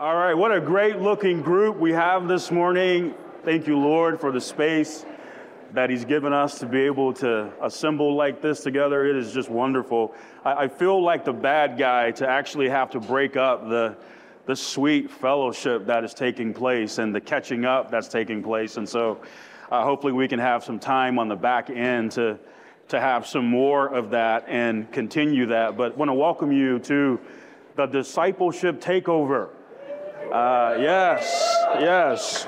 [0.00, 3.12] All right, what a great looking group we have this morning.
[3.44, 5.04] Thank you, Lord, for the space
[5.74, 9.04] that He's given us to be able to assemble like this together.
[9.04, 10.14] It is just wonderful.
[10.42, 13.94] I, I feel like the bad guy to actually have to break up the,
[14.46, 18.78] the sweet fellowship that is taking place and the catching up that's taking place.
[18.78, 19.20] And so
[19.70, 22.38] uh, hopefully we can have some time on the back end to,
[22.88, 25.76] to have some more of that and continue that.
[25.76, 27.20] But I want to welcome you to
[27.76, 29.50] the discipleship takeover.
[30.32, 32.46] Uh, yes, yes.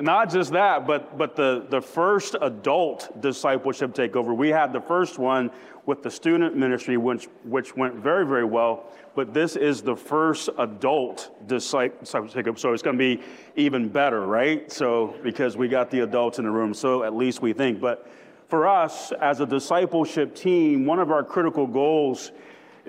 [0.00, 4.34] Not just that, but, but the, the first adult discipleship takeover.
[4.34, 5.50] We had the first one
[5.86, 8.86] with the student ministry, which, which went very, very well.
[9.14, 12.58] But this is the first adult discipleship takeover.
[12.58, 13.22] So it's going to be
[13.54, 14.72] even better, right?
[14.72, 17.80] So, because we got the adults in the room, so at least we think.
[17.80, 18.10] But
[18.48, 22.32] for us, as a discipleship team, one of our critical goals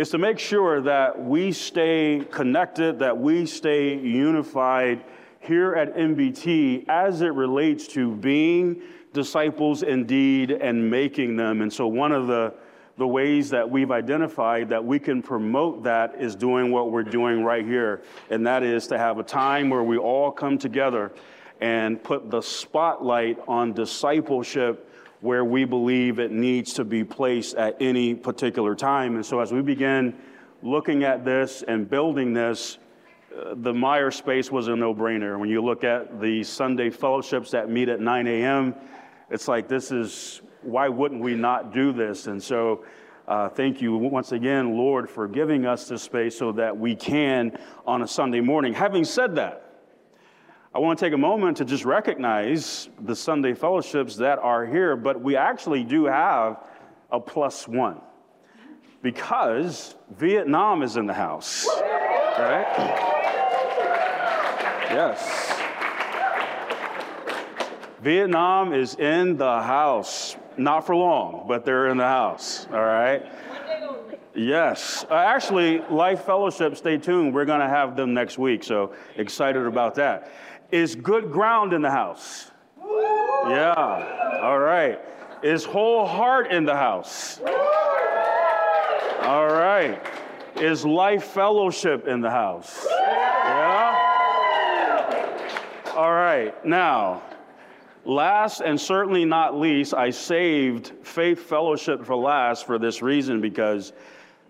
[0.02, 5.04] is to make sure that we stay connected, that we stay unified
[5.40, 8.82] here at MBT as it relates to being
[9.14, 11.62] disciples indeed and making them.
[11.62, 12.52] And so, one of the,
[12.98, 17.44] the ways that we've identified that we can promote that is doing what we're doing
[17.44, 21.12] right here, and that is to have a time where we all come together
[21.60, 24.91] and put the spotlight on discipleship
[25.22, 29.16] where we believe it needs to be placed at any particular time.
[29.16, 30.16] And so, as we begin
[30.64, 32.80] looking at this and building this,
[33.36, 35.40] uh, the Meyer space was a no brainer.
[35.40, 38.76] When you look at the Sunday fellowships that meet at 9 a.m.,
[39.30, 42.28] it's like, this is why wouldn't we not do this?
[42.28, 42.84] And so,
[43.28, 47.58] uh, thank you once again, Lord, for giving us this space so that we can
[47.86, 48.74] on a Sunday morning.
[48.74, 49.71] Having said that,
[50.74, 54.96] I want to take a moment to just recognize the Sunday fellowships that are here,
[54.96, 56.66] but we actually do have
[57.12, 58.00] a plus one
[59.02, 61.68] because Vietnam is in the house,
[62.38, 62.66] right?
[64.92, 65.60] Yes.
[68.02, 70.38] Vietnam is in the house.
[70.58, 73.26] Not for long, but they're in the house, all right?
[74.36, 75.06] Yes.
[75.10, 77.34] Uh, actually, Life Fellowship, stay tuned.
[77.34, 80.32] We're going to have them next week, so excited about that.
[80.72, 82.50] Is good ground in the house?
[82.80, 84.40] Yeah.
[84.42, 85.00] All right.
[85.44, 87.42] Is whole heart in the house?
[89.22, 90.00] All right.
[90.56, 92.86] Is life fellowship in the house?
[92.90, 94.02] Yeah.
[95.96, 96.66] All right.
[96.66, 97.24] Now,
[98.06, 103.92] last and certainly not least, I saved faith fellowship for last for this reason because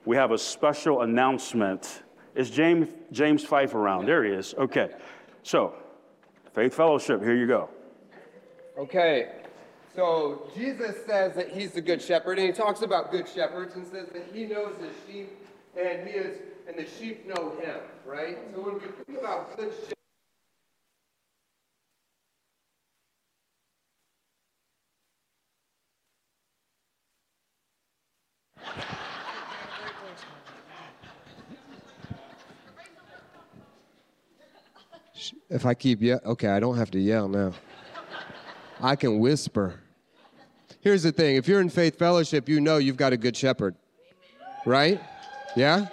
[0.05, 2.03] we have a special announcement.
[2.35, 4.05] Is James James Fife around?
[4.05, 4.53] There he is.
[4.55, 4.91] Okay.
[5.43, 5.75] So,
[6.53, 7.69] Faith Fellowship, here you go.
[8.77, 9.29] Okay,
[9.95, 13.85] so Jesus says that he's the good shepherd, and he talks about good shepherds and
[13.87, 15.29] says that he knows his sheep,
[15.77, 18.37] and he is, and the sheep know him, right?
[18.53, 20.00] So when we think about good shepherds,
[35.51, 37.51] If I keep yell, okay, I don't have to yell now.
[38.79, 39.81] I can whisper.
[40.79, 43.75] Here's the thing if you're in faith fellowship, you know you've got a good shepherd,
[44.65, 45.01] right?
[45.57, 45.87] Yeah?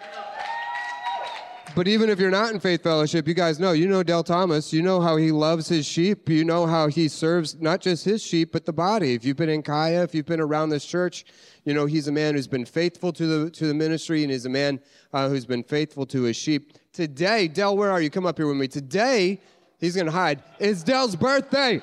[1.74, 4.72] But even if you're not in faith fellowship, you guys know, you know Del Thomas,
[4.72, 8.22] you know how he loves his sheep, you know how he serves not just his
[8.22, 9.14] sheep, but the body.
[9.14, 11.24] If you've been in Kaya, if you've been around this church,
[11.64, 14.46] you know he's a man who's been faithful to the, to the ministry and he's
[14.46, 14.78] a man
[15.12, 16.77] uh, who's been faithful to his sheep.
[16.92, 18.10] Today, Dell, where are you?
[18.10, 18.66] Come up here with me.
[18.66, 19.40] Today,
[19.78, 20.42] he's going to hide.
[20.58, 21.82] It's Dell's birthday.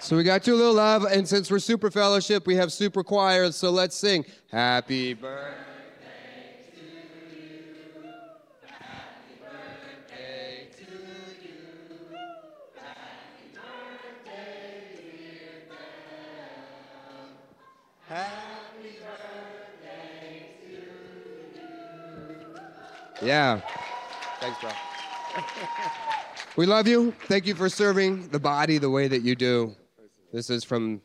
[0.00, 3.02] So we got you a little love, and since we're super fellowship, we have super
[3.02, 5.73] choir, so let's sing Happy Birthday.
[23.24, 23.60] Yeah.
[24.40, 24.70] Thanks, bro.
[26.56, 27.12] we love you.
[27.26, 29.74] Thank you for serving the body the way that you do.
[30.32, 31.00] This is from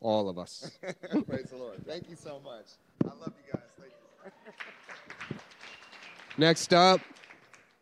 [0.00, 0.70] all of us.
[1.26, 1.84] Praise the Lord.
[1.86, 2.66] Thank you so much.
[3.04, 3.62] I love you guys.
[3.78, 3.92] Thank
[5.30, 5.36] you.
[6.38, 7.00] Next up,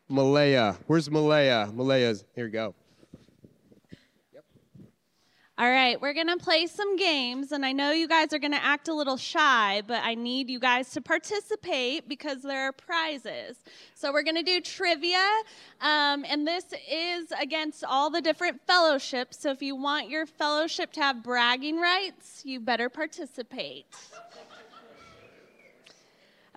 [0.09, 0.75] Malaya.
[0.87, 1.69] Where's Malaya?
[1.71, 2.73] Malaya's here you go.
[5.63, 8.51] All right, we're going to play some games, and I know you guys are going
[8.51, 12.73] to act a little shy, but I need you guys to participate because there are
[12.73, 13.55] prizes.
[13.95, 15.25] So we're going to do trivia,
[15.79, 19.39] um, and this is against all the different fellowships.
[19.39, 23.85] So if you want your fellowship to have bragging rights, you better participate.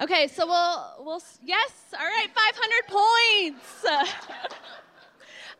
[0.02, 3.86] Okay, so we'll, we'll, yes, all right, 500 points.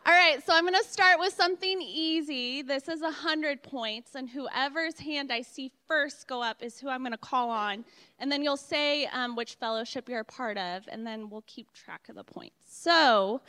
[0.07, 2.61] All right, so I'm going to start with something easy.
[2.61, 7.01] This is 100 points, and whoever's hand I see first go up is who I'm
[7.01, 7.83] going to call on.
[8.17, 11.73] And then you'll say um, which fellowship you're a part of, and then we'll keep
[11.73, 12.55] track of the points.
[12.63, 13.41] So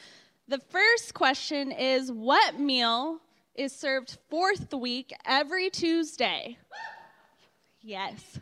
[0.49, 3.21] the first question is What meal
[3.55, 6.59] is served fourth week every Tuesday?
[7.83, 8.41] Yes.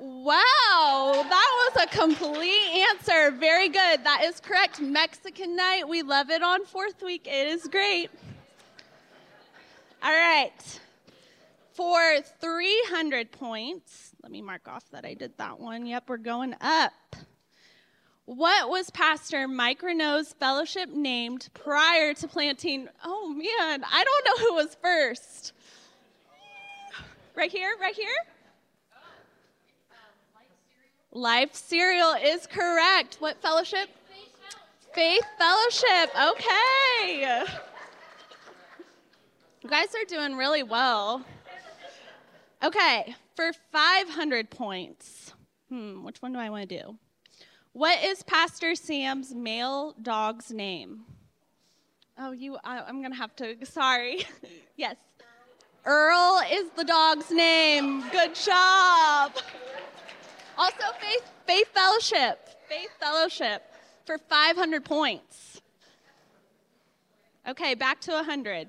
[0.00, 3.30] Wow, that was a complete answer.
[3.30, 4.04] Very good.
[4.04, 4.80] That is correct.
[4.80, 5.88] Mexican night.
[5.88, 7.26] We love it on fourth week.
[7.26, 8.10] It is great.
[10.02, 10.80] All right.
[11.74, 15.86] For 300 points, let me mark off that I did that one.
[15.86, 16.92] Yep, we're going up.
[18.26, 22.88] What was Pastor Mike Renault's fellowship named prior to planting?
[23.04, 25.52] Oh man, I don't know who was first.
[27.34, 28.06] Right here, right here?
[31.16, 33.18] Life Cereal is correct.
[33.20, 33.88] What fellowship?
[34.92, 36.10] Faith Fellowship.
[36.20, 37.44] Okay.
[39.62, 41.24] You guys are doing really well.
[42.64, 45.32] Okay, for 500 points.
[45.68, 46.98] Hmm, which one do I want to do?
[47.72, 51.02] What is Pastor Sam's male dog's name?
[52.18, 54.26] Oh, you, I, I'm going to have to, sorry.
[54.76, 54.96] yes.
[55.84, 58.02] Earl is the dog's name.
[58.10, 59.32] Good job.
[60.56, 62.48] Also, Faith, Faith Fellowship.
[62.68, 63.62] Faith Fellowship
[64.04, 65.60] for 500 points.
[67.48, 68.68] Okay, back to 100.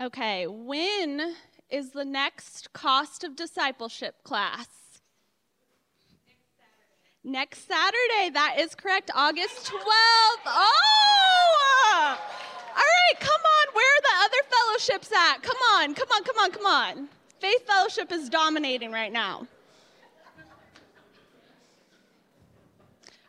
[0.00, 1.34] Okay, when
[1.70, 4.66] is the next cost of discipleship class?
[7.24, 10.46] Next Saturday, that is correct, August 12th.
[10.46, 12.18] Oh!
[12.68, 15.42] All right, come on, where are the other fellowships at?
[15.42, 17.08] Come on, come on, come on, come on.
[17.40, 19.46] Faith Fellowship is dominating right now.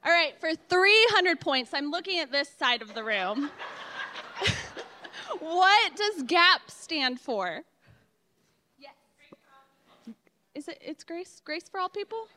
[0.05, 3.49] All right, for 300 points, I'm looking at this side of the room.
[5.39, 7.61] what does GAP stand for?
[8.79, 8.93] Yes.
[10.55, 12.27] Is it it's grace grace for all people?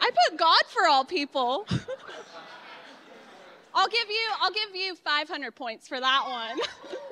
[0.00, 1.66] I put God for all people.
[3.74, 6.58] I'll give you I'll give you 500 points for that one.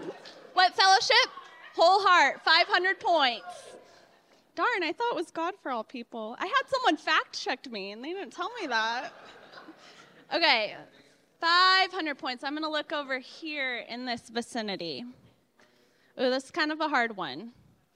[0.54, 1.30] what fellowship?
[1.74, 3.46] Whole heart, 500 points.
[4.60, 6.36] Darn, I thought it was God for all people.
[6.38, 9.10] I had someone fact checked me and they didn't tell me that.
[10.34, 10.76] Okay,
[11.40, 12.44] 500 points.
[12.44, 15.02] I'm going to look over here in this vicinity.
[16.18, 17.52] Oh, this is kind of a hard one.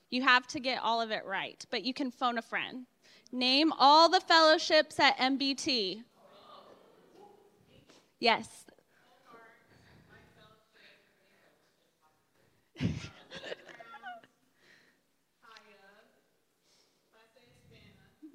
[0.08, 2.86] You have to get all of it right, but you can phone a friend.
[3.30, 6.02] Name all the fellowships at MBT.
[8.20, 8.63] Yes.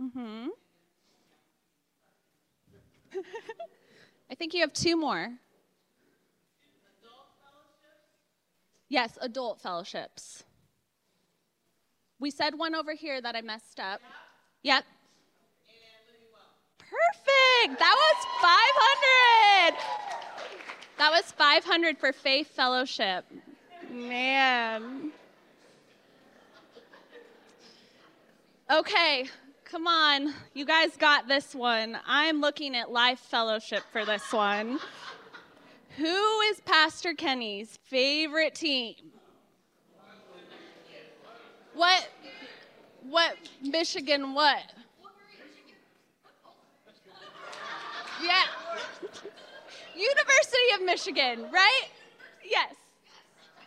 [0.02, 0.48] Mm-hmm.
[4.32, 5.30] I think you have two more.
[8.88, 10.44] Yes, adult fellowships.
[12.20, 14.02] We said one over here that I messed up.
[14.64, 14.84] Yep.
[16.80, 17.80] Perfect.
[17.80, 18.26] That was
[19.72, 19.80] 500.
[20.98, 23.26] That was 500 for Faith Fellowship.
[23.90, 25.12] Man.
[28.72, 29.26] Okay,
[29.72, 32.00] Come on, you guys got this one.
[32.08, 34.80] I'm looking at Life Fellowship for this one.
[35.98, 38.96] Who is Pastor Kenny's favorite team?
[41.76, 42.10] What?
[43.04, 43.36] What?
[43.62, 44.34] Michigan?
[44.34, 44.74] What?
[48.24, 48.46] Yeah.
[49.96, 51.88] University of Michigan, right?
[52.44, 52.74] Yes.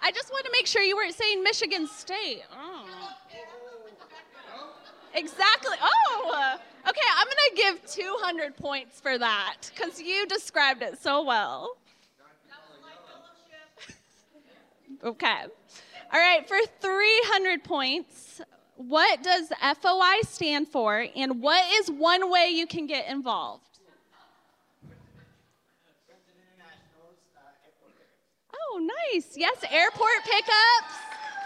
[0.03, 2.43] I just want to make sure you weren't saying Michigan State.
[2.53, 2.89] Oh.
[5.15, 5.77] Exactly.
[5.83, 7.01] Oh, uh, okay.
[7.17, 11.77] I'm going to give 200 points for that because you described it so well.
[15.05, 15.43] okay.
[16.13, 16.47] All right.
[16.49, 18.41] For 300 points,
[18.77, 23.69] what does FOI stand for, and what is one way you can get involved?
[28.55, 29.37] Oh, nice.
[29.37, 30.97] Yes, airport pickups.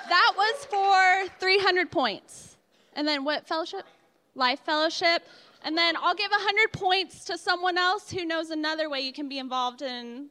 [0.08, 2.45] That was for 300 points.
[2.96, 3.84] And then what fellowship?
[4.34, 5.22] Life fellowship.
[5.62, 9.28] And then I'll give 100 points to someone else who knows another way you can
[9.28, 10.30] be involved in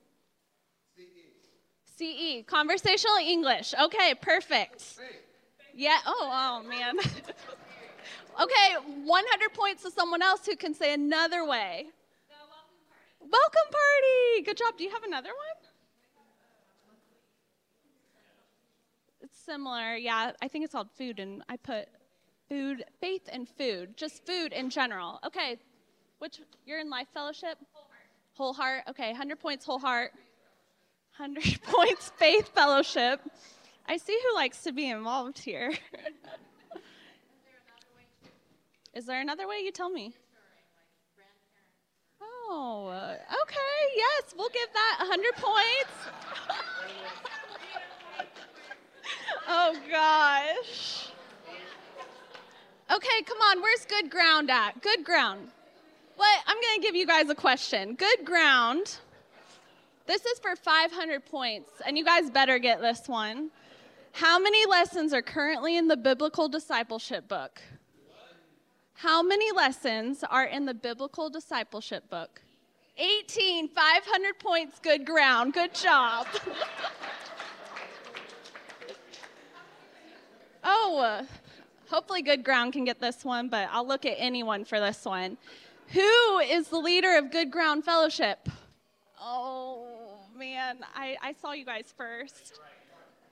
[1.98, 3.74] CE, conversational English.
[3.80, 5.00] Okay, perfect.
[5.74, 6.98] Yeah, oh, oh man.
[8.42, 11.86] okay, 100 points to someone else who can say another way.
[13.20, 14.44] Welcome party.
[14.44, 14.78] Good job.
[14.78, 15.70] Do you have another one?
[19.22, 19.96] It's similar.
[19.96, 21.88] Yeah, I think it's called food, and I put
[22.50, 25.20] food, faith, and food, just food in general.
[25.26, 25.58] Okay,
[26.20, 27.58] which you're in life fellowship?
[28.34, 28.84] Whole heart.
[28.90, 30.12] Okay, 100 points, whole heart.
[31.18, 33.22] 100 points, faith fellowship.
[33.88, 35.74] I see who likes to be involved here.
[38.94, 39.60] Is there another way?
[39.64, 40.14] You tell me.
[42.22, 43.96] Oh, okay.
[43.96, 45.92] Yes, we'll give that 100 points.
[49.48, 51.05] oh, gosh.
[52.96, 53.62] Okay, come on.
[53.62, 54.82] Where's good ground at?
[54.82, 55.50] Good ground.
[56.16, 56.40] What?
[56.48, 57.96] I'm going to give you guys a question.
[57.96, 59.00] Good ground.
[60.08, 63.52] This is for 500 points, and you guys better get this one.
[64.14, 67.62] How many lessons are currently in the biblical discipleship book?
[68.94, 72.42] How many lessons are in the biblical discipleship book?
[72.98, 76.28] 18, 500 points, good ground, good job.
[80.64, 81.26] oh,
[81.96, 85.38] hopefully, good ground can get this one, but I'll look at anyone for this one.
[85.94, 88.50] Who is the leader of Good Ground Fellowship?
[89.18, 89.88] Oh,
[90.38, 92.60] man, I, I saw you guys first.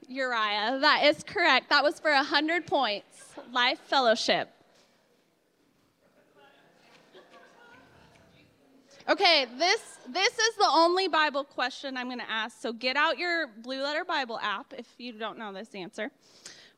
[0.08, 1.70] Uriah, that is correct.
[1.72, 3.34] That was for 100 points.
[3.52, 4.50] Life Fellowship.
[9.10, 12.62] Okay, this this is the only Bible question I'm going to ask.
[12.62, 16.10] So get out your Blue Letter Bible app if you don't know this answer.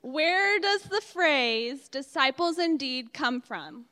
[0.05, 3.85] Where does the phrase disciples indeed come from?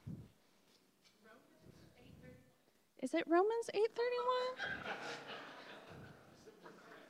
[3.02, 3.80] Is it Romans 8:31?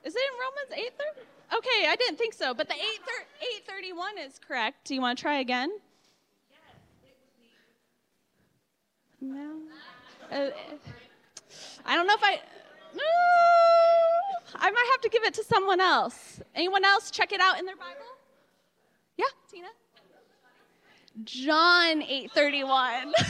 [0.06, 1.26] Is it in Romans 8:30?
[1.58, 4.86] Okay, I didn't think so, but the 831 is correct.
[4.86, 5.82] Do you want to try again?
[9.20, 9.64] No.
[10.32, 10.50] Uh,
[11.86, 12.40] I don't know if I.
[12.94, 13.02] No.
[14.56, 16.40] I might have to give it to someone else.
[16.56, 18.13] Anyone else check it out in their Bible?
[19.18, 19.68] Yeah, Tina.
[21.24, 23.14] John 831.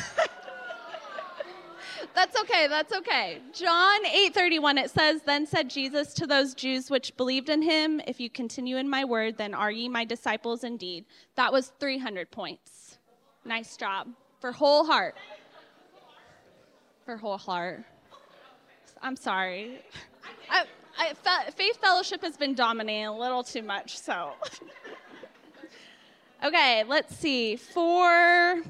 [2.16, 2.68] that's okay.
[2.68, 3.42] That's okay.
[3.52, 8.20] John 8:31 it says, "Then said Jesus to those Jews which believed in him, if
[8.20, 12.98] you continue in my word, then are ye my disciples indeed." That was 300 points.
[13.44, 14.08] Nice job.
[14.40, 15.16] For whole heart.
[17.06, 17.84] For whole heart.
[19.02, 19.82] I'm sorry.
[20.50, 20.64] I,
[20.98, 21.14] I,
[21.52, 24.34] Faith Fellowship has been dominating a little too much, so.
[26.44, 27.56] okay, let's see.
[27.56, 28.62] For,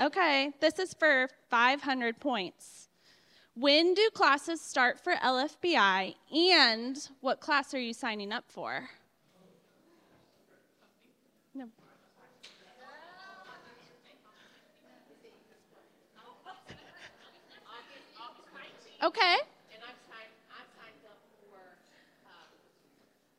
[0.00, 2.88] okay, this is for 500 points.
[3.54, 8.88] When do classes start for LFBI, and what class are you signing up for?
[11.54, 11.64] No.
[19.02, 19.36] Okay.
[19.72, 21.60] And I've signed, I've signed up for
[22.26, 22.48] uh,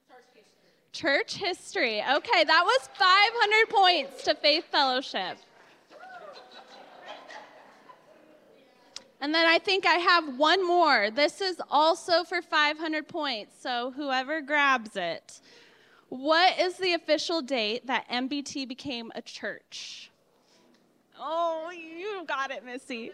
[0.07, 0.77] church history.
[0.97, 2.01] Church history.
[2.01, 5.37] Okay, that was 500 points to Faith Fellowship.
[9.21, 11.11] And then I think I have one more.
[11.11, 15.39] This is also for 500 points, so whoever grabs it.
[16.09, 20.09] What is the official date that MBT became a church?
[21.19, 23.11] Oh, you got it, Missy.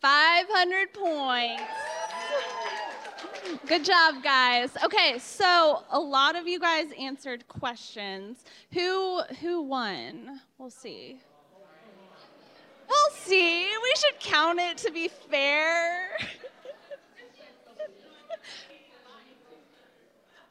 [0.00, 1.62] 500 points.
[3.66, 4.70] Good job, guys.
[4.84, 8.44] Okay, so a lot of you guys answered questions.
[8.72, 10.40] Who who won?
[10.58, 11.18] We'll see.
[12.88, 13.66] We'll see.
[13.66, 16.08] We should count it to be fair.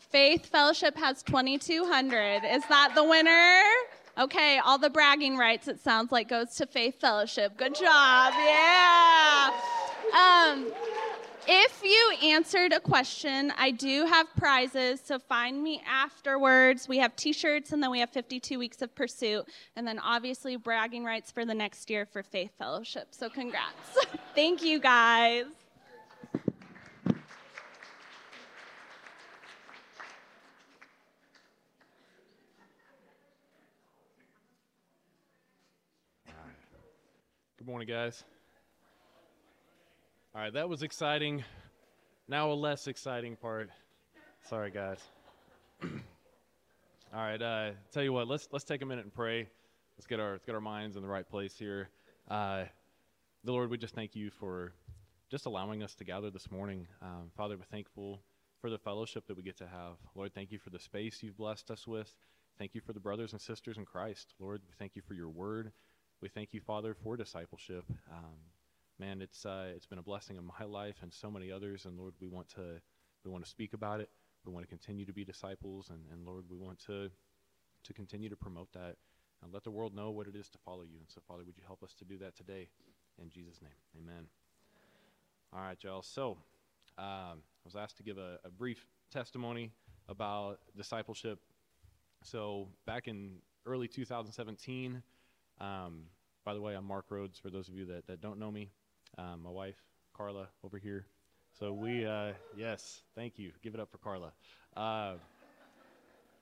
[0.09, 2.43] Faith Fellowship has 2,200.
[2.45, 3.61] Is that the winner?
[4.17, 7.57] Okay, all the bragging rights, it sounds like, goes to Faith Fellowship.
[7.57, 8.33] Good job.
[8.35, 9.51] Yeah.
[10.13, 10.71] Um,
[11.47, 16.87] if you answered a question, I do have prizes, so find me afterwards.
[16.87, 20.57] We have t shirts, and then we have 52 weeks of pursuit, and then obviously
[20.57, 23.07] bragging rights for the next year for Faith Fellowship.
[23.11, 23.97] So, congrats.
[24.35, 25.45] Thank you, guys.
[37.57, 38.23] Good morning, guys.
[40.37, 41.43] All right, that was exciting.
[42.27, 43.71] Now a less exciting part.
[44.47, 44.99] Sorry, guys.
[45.81, 45.89] All
[47.11, 49.47] right, uh, tell you what, let's let's take a minute and pray.
[49.97, 51.89] Let's get our let's get our minds in the right place here.
[52.29, 52.65] Uh,
[53.45, 54.73] the Lord, we just thank you for
[55.31, 56.85] just allowing us to gather this morning.
[57.01, 58.21] Um, Father, we're thankful
[58.61, 59.95] for the fellowship that we get to have.
[60.13, 62.13] Lord, thank you for the space you've blessed us with.
[62.59, 64.35] Thank you for the brothers and sisters in Christ.
[64.39, 65.71] Lord, we thank you for your word.
[66.21, 67.85] We thank you, Father, for discipleship.
[68.11, 68.37] Um,
[68.99, 71.85] man, it's uh, it's been a blessing in my life and so many others.
[71.85, 72.81] And Lord, we want to
[73.23, 74.09] we want to speak about it.
[74.45, 77.09] We want to continue to be disciples, and, and Lord, we want to
[77.83, 78.95] to continue to promote that
[79.43, 80.97] and let the world know what it is to follow you.
[80.99, 82.69] And so, Father, would you help us to do that today?
[83.21, 84.27] In Jesus' name, Amen.
[85.53, 86.01] All right, y'all.
[86.01, 86.37] So,
[86.97, 89.71] um, I was asked to give a, a brief testimony
[90.07, 91.39] about discipleship.
[92.23, 93.37] So, back in
[93.67, 95.03] early 2017.
[95.59, 96.03] Um,
[96.45, 98.71] by the way, I'm Mark Rhodes, for those of you that, that don't know me.
[99.17, 99.75] Um, my wife,
[100.15, 101.07] Carla, over here.
[101.59, 103.51] So we, uh, yes, thank you.
[103.63, 104.31] Give it up for Carla.
[104.75, 105.15] Uh,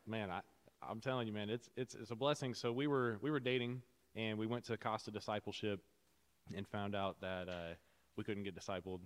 [0.05, 0.41] man, I,
[0.81, 2.53] I'm telling you, man, it's, it's, it's a blessing.
[2.53, 3.81] So we were, we were dating,
[4.15, 5.79] and we went to Cost of Discipleship
[6.55, 7.74] and found out that uh,
[8.17, 9.00] we couldn't get discipled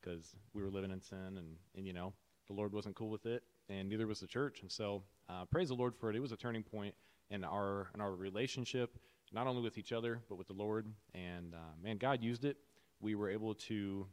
[0.00, 2.12] because we were living in sin, and, and, you know,
[2.46, 4.60] the Lord wasn't cool with it, and neither was the church.
[4.60, 6.16] And so uh, praise the Lord for it.
[6.16, 6.94] It was a turning point
[7.30, 8.98] in our, in our relationship
[9.32, 10.86] not only with each other, but with the Lord.
[11.14, 12.56] And uh, man, God used it.
[13.04, 14.06] We were able to,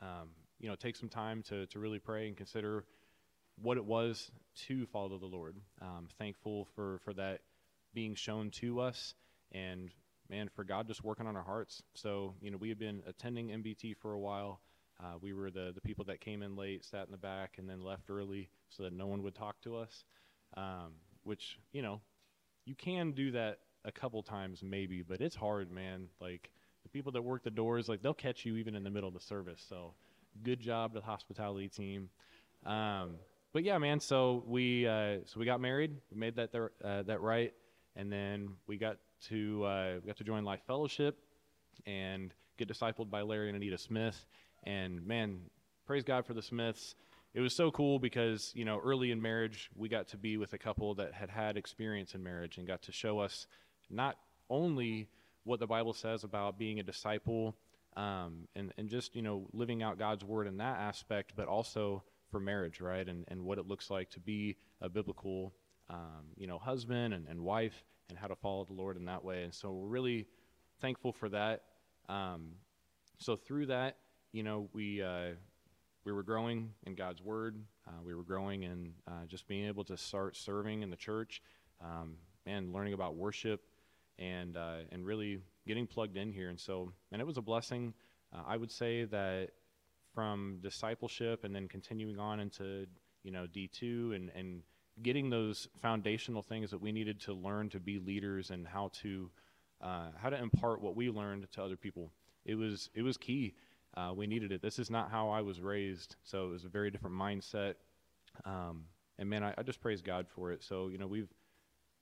[0.00, 0.28] um,
[0.60, 2.84] you know, take some time to, to really pray and consider
[3.60, 4.30] what it was
[4.68, 5.56] to follow the Lord.
[5.82, 7.40] Um, thankful for, for that
[7.92, 9.14] being shown to us
[9.50, 9.90] and
[10.30, 11.82] man, for God just working on our hearts.
[11.94, 14.60] So, you know, we had been attending MBT for a while.
[15.02, 17.68] Uh, we were the, the people that came in late, sat in the back, and
[17.68, 20.04] then left early so that no one would talk to us,
[20.56, 20.92] um,
[21.24, 22.00] which, you know,
[22.64, 26.10] you can do that a couple times maybe, but it's hard, man.
[26.20, 26.52] Like
[26.84, 29.14] the people that work the doors, like they'll catch you even in the middle of
[29.14, 29.64] the service.
[29.68, 29.92] So
[30.42, 32.08] good job to the hospitality team.
[32.64, 33.16] Um,
[33.52, 34.00] but yeah, man.
[34.00, 35.92] So we uh, so we got married.
[36.12, 37.52] We made that uh, that right,
[37.96, 38.98] and then we got
[39.28, 41.18] to uh, we got to join Life Fellowship
[41.86, 44.26] and get discipled by Larry and Anita Smith.
[44.64, 45.38] And man,
[45.86, 46.94] praise God for the Smiths.
[47.32, 50.52] It was so cool because you know early in marriage we got to be with
[50.52, 53.46] a couple that had had experience in marriage and got to show us
[53.90, 54.16] not
[54.50, 55.08] only
[55.44, 57.56] what the Bible says about being a disciple
[57.96, 62.02] um, and, and just, you know, living out God's word in that aspect, but also
[62.30, 63.06] for marriage, right?
[63.08, 65.54] And, and what it looks like to be a biblical,
[65.88, 69.24] um, you know, husband and, and wife and how to follow the Lord in that
[69.24, 69.44] way.
[69.44, 70.26] And so we're really
[70.80, 71.62] thankful for that.
[72.08, 72.52] Um,
[73.18, 73.96] so through that,
[74.32, 75.34] you know, we, uh,
[76.04, 77.56] we were growing in God's word.
[77.86, 81.42] Uh, we were growing in uh, just being able to start serving in the church,
[81.80, 83.62] um, and learning about worship,
[84.18, 86.48] and uh, and really getting plugged in here.
[86.48, 87.94] And so, and it was a blessing.
[88.32, 89.50] Uh, I would say that
[90.14, 92.86] from discipleship and then continuing on into
[93.22, 94.62] you know D two and and
[95.02, 99.30] getting those foundational things that we needed to learn to be leaders and how to
[99.80, 102.12] uh, how to impart what we learned to other people.
[102.44, 103.54] It was it was key.
[103.96, 104.60] Uh, we needed it.
[104.60, 107.74] This is not how I was raised, so it was a very different mindset.
[108.44, 108.86] Um,
[109.18, 110.62] and man, I, I just praise God for it.
[110.64, 111.32] So you know we've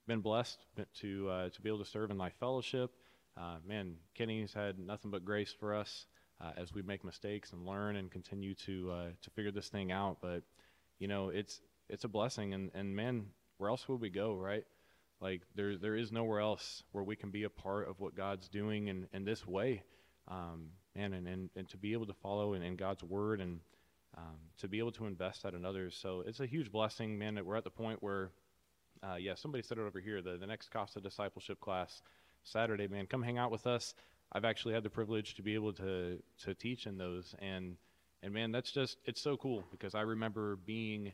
[0.07, 0.59] been blessed
[1.01, 2.91] to uh, to be able to serve in Life Fellowship.
[3.37, 6.05] Uh, man, Kenny's had nothing but grace for us
[6.41, 9.91] uh, as we make mistakes and learn and continue to uh, to figure this thing
[9.91, 10.17] out.
[10.21, 10.43] But
[10.99, 13.25] you know, it's it's a blessing, and and man,
[13.57, 14.65] where else would we go, right?
[15.21, 18.49] Like there there is nowhere else where we can be a part of what God's
[18.49, 19.83] doing in in this way,
[20.27, 23.59] um, man, and, and and to be able to follow in, in God's word and
[24.17, 25.97] um, to be able to invest that in others.
[25.99, 27.35] So it's a huge blessing, man.
[27.35, 28.31] That we're at the point where
[29.03, 30.21] uh, yeah, somebody said it over here.
[30.21, 32.01] The, the next cost of discipleship class,
[32.43, 33.93] Saturday, man, come hang out with us.
[34.31, 37.75] I've actually had the privilege to be able to to teach in those, and
[38.23, 41.11] and man, that's just it's so cool because I remember being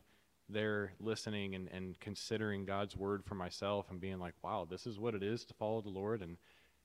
[0.48, 4.98] there listening and, and considering God's word for myself and being like, wow, this is
[4.98, 6.36] what it is to follow the Lord, and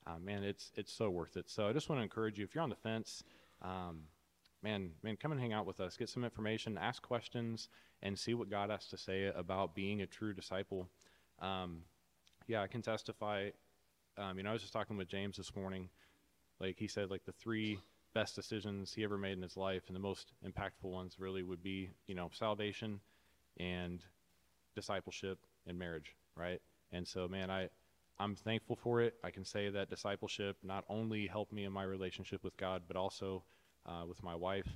[0.07, 1.49] uh, man, it's it's so worth it.
[1.49, 3.23] So I just want to encourage you if you're on the fence.
[3.61, 4.01] Um,
[4.65, 5.95] man, man, come and hang out with us.
[5.95, 7.69] Get some information, ask questions,
[8.01, 10.89] and see what God has to say about being a true disciple.
[11.39, 11.84] Um,
[12.47, 13.51] yeah, I can testify.
[14.17, 15.88] Um, you know, I was just talking with James this morning.
[16.60, 17.78] Like he said, like the three
[18.15, 21.62] best decisions he ever made in his life, and the most impactful ones really would
[21.62, 22.99] be, you know, salvation
[23.58, 24.04] and
[24.73, 26.62] discipleship and marriage, right?
[26.91, 27.69] And so, man, I
[28.17, 29.13] I'm thankful for it.
[29.23, 32.97] I can say that discipleship not only helped me in my relationship with God, but
[32.97, 33.43] also
[33.86, 34.67] uh, with my wife.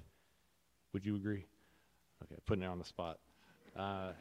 [0.94, 1.46] Would you agree?
[2.24, 3.20] Okay, putting it on the spot.
[3.76, 4.12] Uh,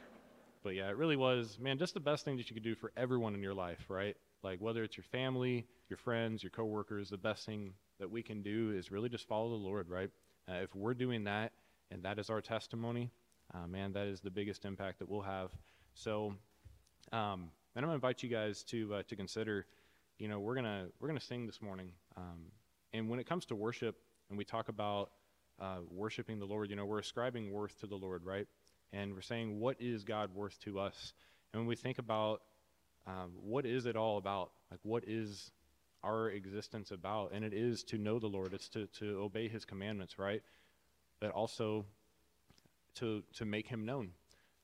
[0.63, 2.91] but yeah, it really was, man, just the best thing that you could do for
[2.97, 4.15] everyone in your life, right?
[4.43, 8.41] Like whether it's your family, your friends, your coworkers, the best thing that we can
[8.41, 10.09] do is really just follow the Lord, right?
[10.49, 11.51] Uh, if we're doing that
[11.91, 13.11] and that is our testimony,
[13.53, 15.51] uh, man, that is the biggest impact that we'll have.
[15.93, 16.35] So,
[17.11, 19.65] um, and I'm gonna invite you guys to uh, to consider.
[20.17, 22.51] You know, we're gonna we're gonna sing this morning, um,
[22.93, 23.97] and when it comes to worship,
[24.29, 25.11] and we talk about
[25.59, 28.47] uh, worshiping the Lord, you know, we're ascribing worth to the Lord, right?
[28.91, 31.13] and we're saying, what is God worth to us?
[31.53, 32.41] And when we think about
[33.07, 35.51] um, what is it all about, like what is
[36.03, 37.31] our existence about?
[37.33, 38.53] And it is to know the Lord.
[38.53, 40.41] It's to to obey His commandments, right?
[41.19, 41.85] But also
[42.95, 44.11] to to make Him known,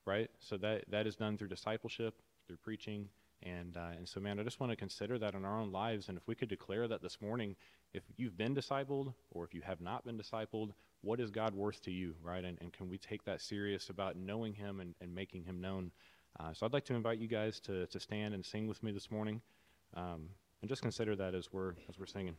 [0.06, 0.30] right?
[0.40, 3.10] So that that is done through discipleship, through preaching,
[3.42, 6.10] and uh, and so man, I just want to consider that in our own lives.
[6.10, 7.56] And if we could declare that this morning,
[7.96, 11.82] if you've been discipled or if you have not been discipled, what is God worth
[11.84, 12.44] to you, right?
[12.44, 15.92] And, and can we take that serious about knowing Him and, and making Him known?
[16.38, 18.92] Uh, so I'd like to invite you guys to, to stand and sing with me
[18.92, 19.42] this morning,
[19.94, 20.28] um,
[20.62, 22.36] and just consider that as we're as we're singing.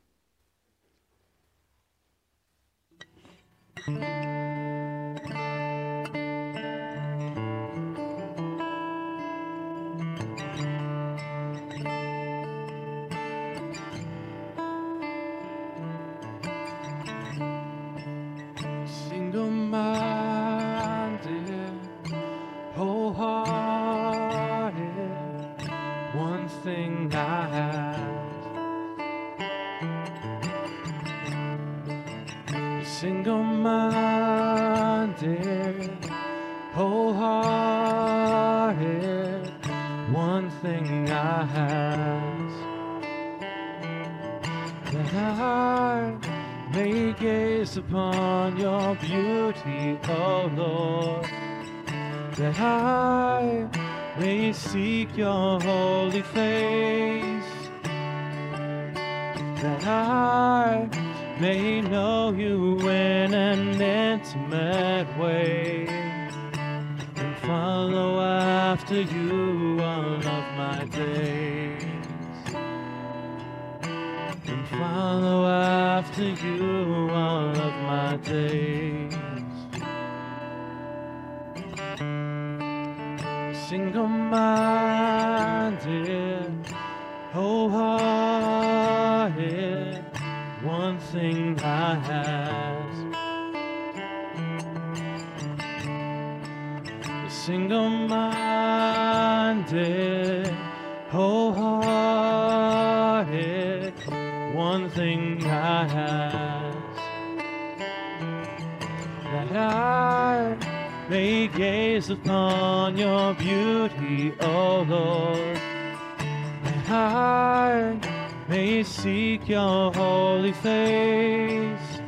[120.37, 122.01] Holy face,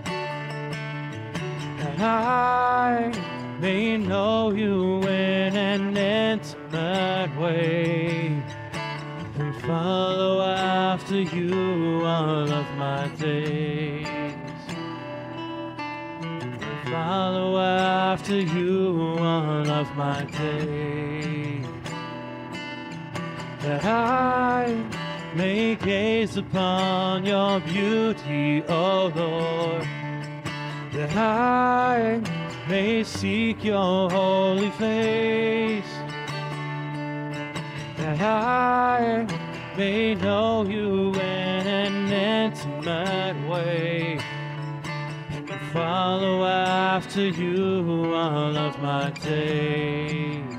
[1.79, 3.11] that I
[3.59, 8.43] may know you in an intimate way
[9.39, 14.07] and follow after you all of my days.
[16.21, 21.67] And follow after you all of my days.
[23.63, 24.98] That I
[25.39, 29.87] may gaze upon your beauty, O Lord.
[30.93, 32.21] That I
[32.69, 35.95] may seek your holy face
[37.99, 39.27] that I
[39.77, 44.19] may know you in an intimate way
[45.31, 50.58] and follow after you all of my days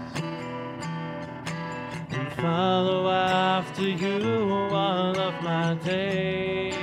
[2.41, 6.75] follow after you all of my days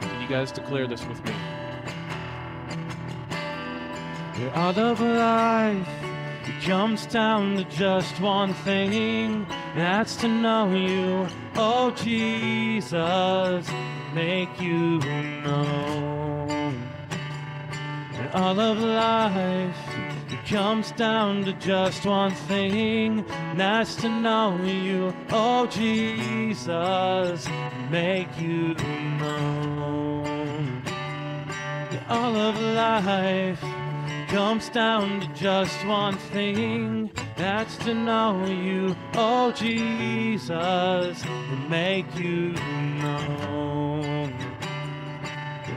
[0.00, 1.32] Can you guys declare this with me?
[4.38, 5.88] Your all of life
[6.46, 13.70] it comes down to just one thing that's to know you, oh Jesus,
[14.14, 14.98] make you
[15.42, 16.19] known.
[18.32, 19.76] All of life.
[20.30, 23.24] It comes down to just one thing
[23.56, 27.48] that's to know you, oh Jesus,
[27.90, 28.74] make you
[29.18, 30.82] known.
[32.08, 33.60] All of life
[34.28, 41.24] comes down to just one thing that's to know you, oh Jesus,
[41.68, 42.52] make you
[43.02, 44.32] known.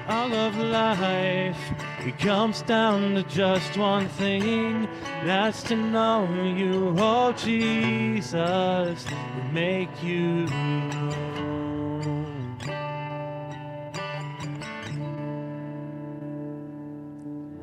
[0.08, 1.74] All of life,
[2.06, 4.90] it comes down to just one thing
[5.24, 11.24] that's to know you, oh Jesus, and make you known.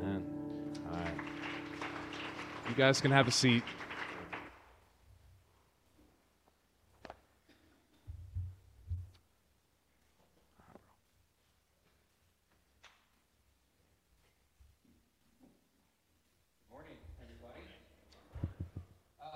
[0.02, 0.24] Amen.
[0.86, 1.18] All right.
[2.68, 3.62] You guys can have a seat.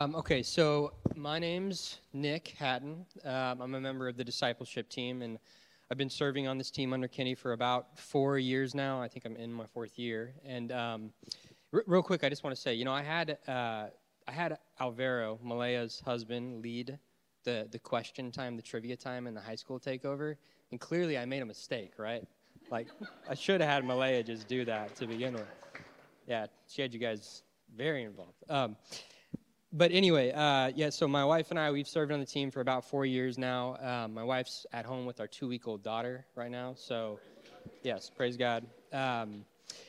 [0.04, 3.06] Um, okay, so my name's Nick Hatton.
[3.24, 5.38] Um, I'm a member of the discipleship team, and
[5.90, 9.00] I've been serving on this team under Kenny for about four years now.
[9.00, 10.34] I think I'm in my fourth year.
[10.44, 11.10] And um,
[11.72, 13.86] r- real quick, I just want to say, you know, I had uh,
[14.28, 16.98] I had Alvaro, Malaya's husband, lead
[17.44, 20.36] the the question time, the trivia time, and the high school takeover,
[20.70, 22.24] and clearly I made a mistake, right?
[22.70, 22.88] Like
[23.30, 25.48] I should have had Malaya just do that to begin with.
[26.26, 27.42] Yeah, she had you guys
[27.74, 28.44] very involved.
[29.76, 32.60] But anyway, uh, yeah, so my wife and I, we've served on the team for
[32.60, 33.76] about four years now.
[33.82, 36.74] Um, my wife's at home with our two week old daughter right now.
[36.76, 37.18] So,
[37.82, 38.64] yes, praise God.
[38.92, 39.44] Um,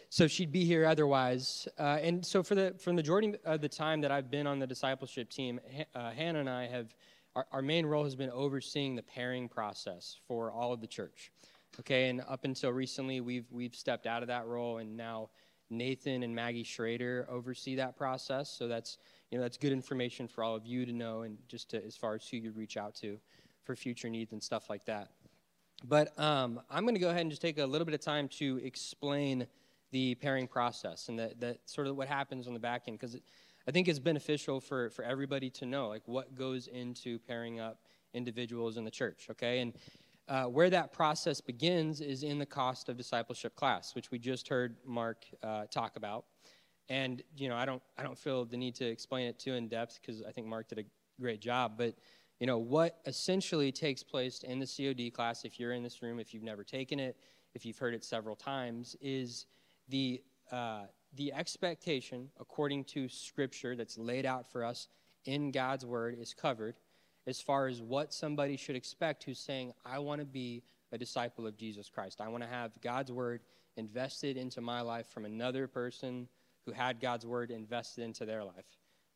[0.10, 1.68] so she'd be here otherwise.
[1.78, 4.58] Uh, and so for the, for the majority of the time that I've been on
[4.58, 5.60] the discipleship team,
[5.94, 6.96] uh, Hannah and I have,
[7.36, 11.32] our, our main role has been overseeing the pairing process for all of the church.
[11.82, 15.30] Okay, and up until recently, we've, we've stepped out of that role, and now
[15.70, 18.50] Nathan and Maggie Schrader oversee that process.
[18.50, 18.98] So that's
[19.32, 21.98] you know, that's good information for all of you to know and just to, as
[21.98, 23.20] far as who you reach out to
[23.64, 25.10] for future needs and stuff like that.
[25.84, 28.28] But um, I'm going to go ahead and just take a little bit of time
[28.40, 29.48] to explain
[29.92, 33.18] the pairing process and that, that sort of what happens on the back end because
[33.68, 37.80] I think it's beneficial for, for everybody to know like what goes into pairing up
[38.14, 39.60] individuals in the church, okay?
[39.60, 39.74] And
[40.28, 44.48] uh, where that process begins is in the cost of discipleship class, which we just
[44.48, 46.26] heard Mark uh, talk about.
[46.90, 49.68] And you know, I don't I don't feel the need to explain it too in
[49.68, 50.84] depth because I think Mark did a
[51.20, 51.74] great job.
[51.78, 51.96] But
[52.40, 56.20] you know, what essentially takes place in the COD class, if you're in this room,
[56.20, 57.18] if you've never taken it,
[57.54, 59.46] if you've heard it several times, is
[59.90, 60.84] the uh,
[61.16, 64.88] the expectation according to Scripture that's laid out for us
[65.26, 66.76] in God's Word is covered
[67.28, 71.48] as far as what somebody should expect who's saying, I want to be a disciple
[71.48, 72.22] of Jesus Christ.
[72.22, 73.42] I want to have God's Word
[73.78, 76.28] invested into my life from another person
[76.66, 78.66] who had God's word invested into their life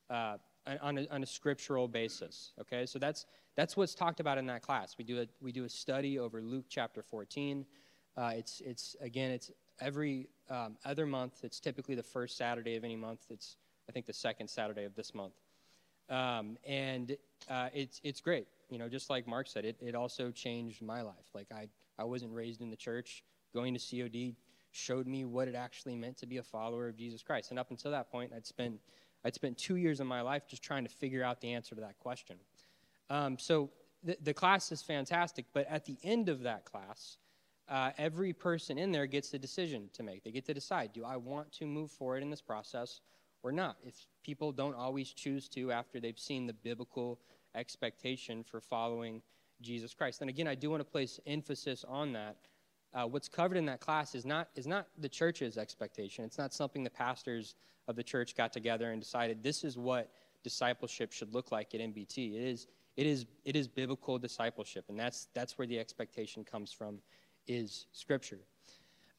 [0.09, 0.37] uh,
[0.81, 2.51] on, a, on a scriptural basis.
[2.61, 4.95] Okay, so that's that's what's talked about in that class.
[4.97, 7.65] We do a we do a study over Luke chapter 14.
[8.15, 11.39] Uh, it's it's again it's every um, other month.
[11.43, 13.21] It's typically the first Saturday of any month.
[13.29, 15.33] It's I think the second Saturday of this month,
[16.09, 17.15] um, and
[17.49, 18.47] uh, it's it's great.
[18.69, 21.29] You know, just like Mark said, it it also changed my life.
[21.33, 21.67] Like I
[21.97, 23.23] I wasn't raised in the church.
[23.53, 24.35] Going to COD
[24.71, 27.51] showed me what it actually meant to be a follower of Jesus Christ.
[27.51, 28.79] And up until that point, I'd spent,
[29.25, 31.81] I'd spent two years of my life just trying to figure out the answer to
[31.81, 32.37] that question.
[33.09, 33.71] Um, so
[34.03, 37.17] the, the class is fantastic, but at the end of that class,
[37.67, 40.23] uh, every person in there gets a decision to make.
[40.23, 43.01] They get to decide do I want to move forward in this process
[43.43, 43.77] or not?
[43.83, 43.95] If
[44.29, 47.19] people don't always choose to after they've seen the biblical
[47.55, 49.23] expectation for following
[49.59, 50.21] Jesus Christ.
[50.21, 52.35] And again, I do want to place emphasis on that
[52.93, 56.25] uh, what's covered in that class is not, is not the church's expectation.
[56.25, 57.55] It's not something the pastors
[57.87, 60.11] of the church got together and decided this is what
[60.43, 62.35] discipleship should look like at MBT.
[62.35, 66.71] It is, it is, it is biblical discipleship, and that's, that's where the expectation comes
[66.71, 66.99] from,
[67.47, 68.39] is Scripture.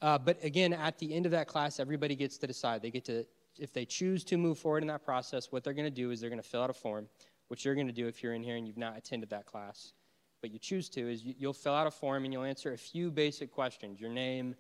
[0.02, 2.80] Uh, but again, at the end of that class, everybody gets to decide.
[2.82, 3.24] They get to,
[3.58, 6.20] if they choose to move forward in that process, what they're going to do is
[6.20, 7.08] they're going to fill out a form,
[7.48, 9.92] which you're going to do if you're in here and you've not attended that class
[10.40, 12.78] but you choose to, is you, will fill out a form and you'll answer a
[12.78, 14.54] few basic questions your name,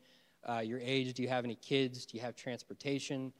[0.48, 3.32] uh, your age, do you have any kids, do you have transportation,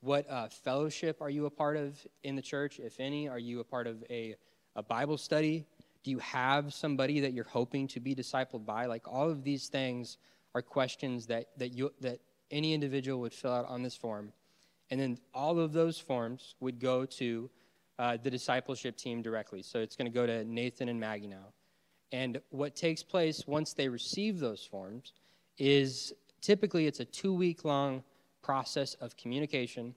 [0.00, 3.28] what uh, fellowship are you a part of in the church, if any?
[3.28, 4.34] Are you a part of a,
[4.76, 5.66] a Bible study?
[6.02, 8.84] Do you have somebody that you're hoping to be discipled by?
[8.84, 10.18] Like all of these things
[10.54, 14.32] are questions that, that, you, that any individual would fill out on this form.
[14.90, 17.50] And then all of those forms would go to
[17.98, 19.62] uh, the discipleship team directly.
[19.62, 21.52] So it's going to go to Nathan and Maggie now.
[22.12, 25.12] And what takes place once they receive those forms
[25.58, 28.02] is typically it's a two week long
[28.42, 29.94] process of communication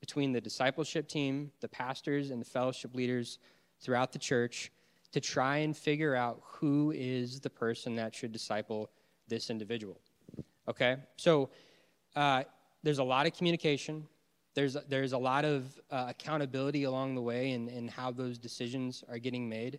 [0.00, 3.38] between the discipleship team, the pastors, and the fellowship leaders
[3.80, 4.70] throughout the church
[5.12, 8.90] to try and figure out who is the person that should disciple
[9.26, 10.00] this individual.
[10.68, 10.96] Okay?
[11.16, 11.50] So
[12.14, 12.44] uh,
[12.82, 14.06] there's a lot of communication.
[14.58, 19.04] There's, there's a lot of uh, accountability along the way in, in how those decisions
[19.08, 19.78] are getting made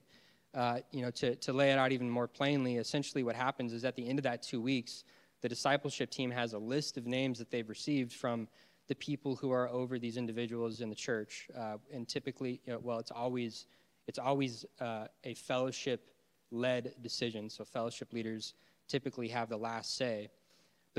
[0.53, 3.85] uh, you know, to, to lay it out even more plainly, essentially what happens is
[3.85, 5.03] at the end of that two weeks,
[5.41, 8.47] the discipleship team has a list of names that they've received from
[8.87, 11.47] the people who are over these individuals in the church.
[11.57, 13.67] Uh, and typically, you know, well, it's always,
[14.07, 16.09] it's always uh, a fellowship
[16.51, 17.49] led decision.
[17.49, 18.55] So fellowship leaders
[18.87, 20.29] typically have the last say.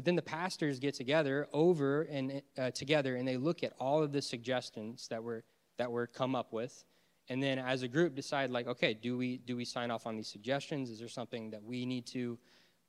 [0.00, 4.02] But then the pastors get together over and uh, together and they look at all
[4.02, 5.44] of the suggestions that were
[5.76, 6.86] that were come up with.
[7.28, 10.16] And then as a group decide like okay do we do we sign off on
[10.16, 10.88] these suggestions?
[10.88, 12.38] Is there something that we need to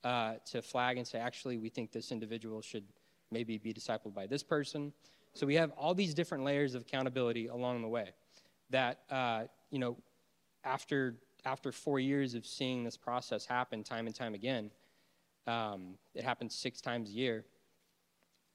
[0.04, 2.84] uh, to flag and say actually we think this individual should
[3.30, 4.90] maybe be discipled by this person?
[5.34, 8.12] So we have all these different layers of accountability along the way
[8.70, 9.98] that uh, you know
[10.64, 14.70] after after four years of seeing this process happen time and time again,
[15.46, 17.44] um, it happens six times a year.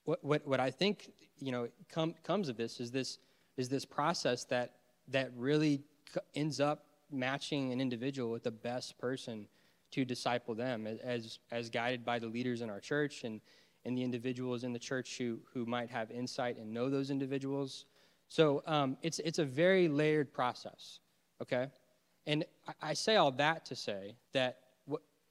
[0.06, 3.20] What, what, what I think you know com- comes of this is this
[3.58, 4.76] is this process that
[5.10, 5.82] that really
[6.36, 9.48] ends up matching an individual with the best person
[9.92, 13.42] to disciple them as as guided by the leaders in our church and
[13.86, 17.86] and the individuals in the church who who might have insight and know those individuals.
[18.28, 21.00] So um, it's it's a very layered process.
[21.42, 21.68] Okay,
[22.26, 24.60] and I, I say all that to say that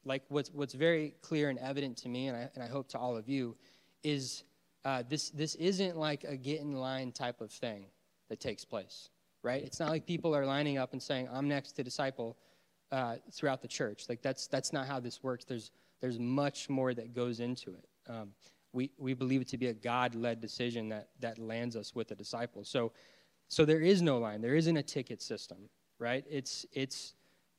[0.07, 2.99] like what's what's very clear and evident to me, and I and I hope to
[2.99, 3.57] all of you,
[4.03, 4.45] is
[4.85, 7.87] uh, this this isn't like a get in line type of thing
[8.29, 9.11] that takes place,
[9.43, 9.63] right?
[9.63, 12.37] It's not like people are lining up and saying, "I'm next to disciple."
[12.93, 14.05] Uh, throughout the church.
[14.09, 15.45] Like that's that's not how this works.
[15.45, 17.89] There's there's much more that goes into it.
[18.09, 18.31] Um,
[18.73, 22.15] we we believe it to be a God-led decision that that lands us with a
[22.15, 22.63] disciple.
[22.65, 22.93] So
[23.49, 24.41] so there is no line.
[24.41, 26.25] There isn't a ticket system, right?
[26.31, 27.15] It's it's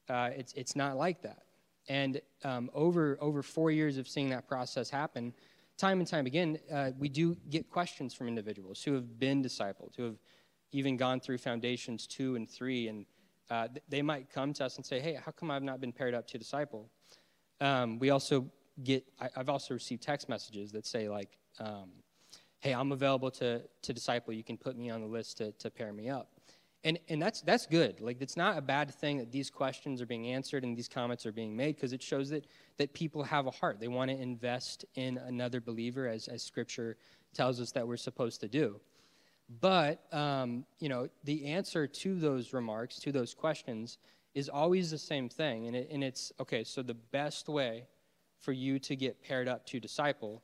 [0.07, 1.43] uh, it's it's not like that.
[1.88, 5.34] And um, over over four years of seeing that process happen,
[5.78, 9.95] time and time again, uh, we do get questions from individuals who have been discipled,
[9.95, 10.17] who have
[10.71, 13.06] even gone through foundations two and three and
[13.50, 16.13] uh, they might come to us and say, "Hey, how come I've not been paired
[16.13, 16.89] up to disciple?"
[17.62, 18.50] Um, we also
[18.84, 19.06] get.
[19.19, 21.91] I, have also received text messages that say like, um,
[22.60, 24.34] "Hey, I'm available to to disciple.
[24.34, 26.37] You can put me on the list to to pair me up."
[26.88, 28.00] And and that's that's good.
[28.00, 31.26] Like it's not a bad thing that these questions are being answered and these comments
[31.26, 32.47] are being made because it shows that
[32.78, 33.82] that people have a heart.
[33.82, 36.95] They want to invest in another believer, as as Scripture
[37.34, 38.80] tells us that we're supposed to do.
[39.62, 43.97] But, um, you know, the answer to those remarks, to those questions,
[44.34, 45.67] is always the same thing.
[45.67, 47.86] And, it, and it's okay, so the best way
[48.39, 50.43] for you to get paired up to disciple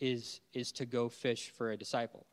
[0.00, 2.26] is, is to go fish for a disciple,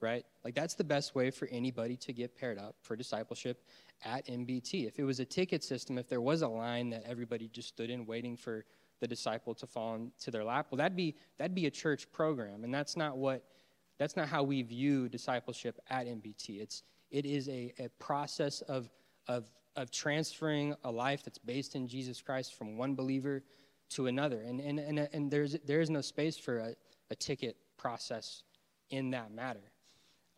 [0.00, 0.24] right?
[0.44, 3.62] Like, that's the best way for anybody to get paired up for discipleship
[4.04, 4.86] at MBT.
[4.86, 7.90] If it was a ticket system, if there was a line that everybody just stood
[7.90, 8.64] in waiting for
[9.00, 12.64] the disciple to fall into their lap, well, that'd be, that'd be a church program.
[12.64, 13.44] And that's not what
[14.00, 16.58] that's not how we view discipleship at MBT.
[16.62, 18.88] It's, it is a, a process of,
[19.28, 19.44] of,
[19.76, 23.42] of transferring a life that's based in Jesus Christ from one believer
[23.90, 24.40] to another.
[24.40, 26.74] And, and, and, and there's, there is no space for a,
[27.10, 28.42] a ticket process
[28.88, 29.69] in that matter.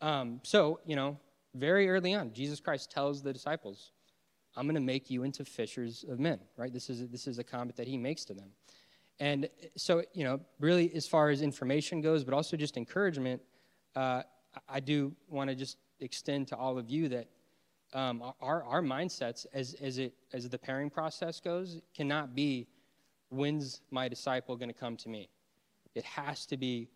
[0.01, 1.17] Um, so, you know,
[1.55, 3.91] very early on, Jesus Christ tells the disciples,
[4.55, 6.71] I'm going to make you into fishers of men, right?
[6.71, 8.49] This is, this is a comment that he makes to them.
[9.19, 13.41] And so, you know, really as far as information goes, but also just encouragement,
[13.95, 14.23] uh,
[14.67, 17.27] I do want to just extend to all of you that
[17.93, 22.67] um, our, our mindsets as, as, it, as the pairing process goes cannot be
[23.29, 25.29] when's my disciple going to come to me?
[25.95, 26.89] It has to be,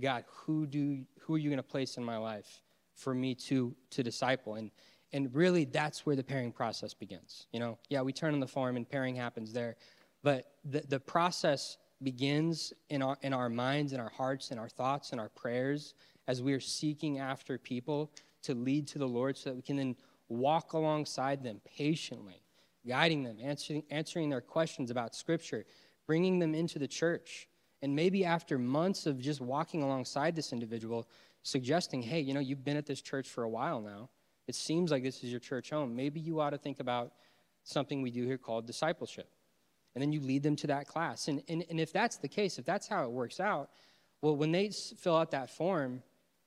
[0.00, 2.62] God, who, do, who are you going to place in my life
[2.94, 4.54] for me to, to disciple?
[4.54, 4.70] And,
[5.12, 7.46] and really, that's where the pairing process begins.
[7.52, 9.76] You know, yeah, we turn on the form and pairing happens there,
[10.22, 14.68] but the, the process begins in our, in our minds, in our hearts, in our
[14.68, 15.94] thoughts, in our prayers,
[16.26, 19.76] as we are seeking after people to lead to the Lord so that we can
[19.76, 19.96] then
[20.28, 22.42] walk alongside them patiently,
[22.86, 25.64] guiding them, answering, answering their questions about Scripture,
[26.06, 27.47] bringing them into the church.
[27.82, 31.08] And maybe after months of just walking alongside this individual,
[31.42, 34.10] suggesting, hey, you know, you've been at this church for a while now.
[34.46, 35.94] It seems like this is your church home.
[35.94, 37.12] Maybe you ought to think about
[37.64, 39.28] something we do here called discipleship.
[39.94, 41.28] And then you lead them to that class.
[41.28, 43.70] And, and, and if that's the case, if that's how it works out,
[44.22, 46.02] well, when they fill out that form,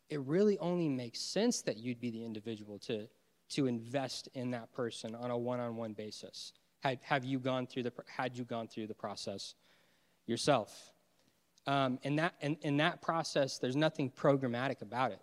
[0.09, 3.07] it really only makes sense that you'd be the individual to,
[3.49, 6.53] to invest in that person on a one-on-one basis.
[6.81, 9.55] Had, have you gone through the, had you gone through the process
[10.25, 10.90] yourself?
[11.67, 15.21] Um, and that, and, in that process, there's nothing programmatic about it,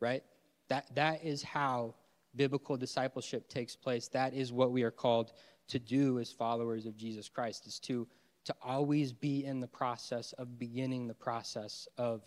[0.00, 0.22] right?
[0.68, 1.94] That, that is how
[2.34, 4.08] biblical discipleship takes place.
[4.08, 5.32] That is what we are called
[5.68, 8.06] to do as followers of Jesus Christ, is to,
[8.44, 12.22] to always be in the process of beginning the process of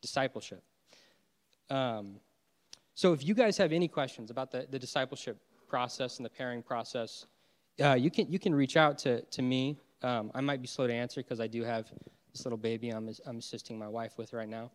[0.00, 0.62] discipleship.
[1.70, 2.20] Um,
[2.94, 5.38] so if you guys have any questions about the, the discipleship
[5.68, 7.26] process and the pairing process,
[7.82, 9.76] uh, you, can, you can reach out to, to me.
[10.02, 11.90] Um, I might be slow to answer because I do have
[12.34, 14.70] this little baby I'm, I'm assisting my wife with right now.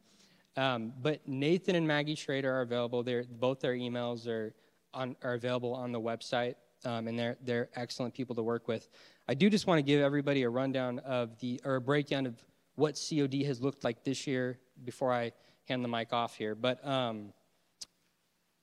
[0.55, 3.03] Um, but Nathan and Maggie Schrader are available.
[3.03, 4.53] They're, both their emails are,
[4.93, 6.55] on, are available on the website,
[6.85, 8.89] um, and they're, they're excellent people to work with.
[9.27, 12.35] I do just want to give everybody a rundown of the, or a breakdown of
[12.75, 15.33] what COD has looked like this year before I
[15.65, 16.55] hand the mic off here.
[16.55, 17.33] But um,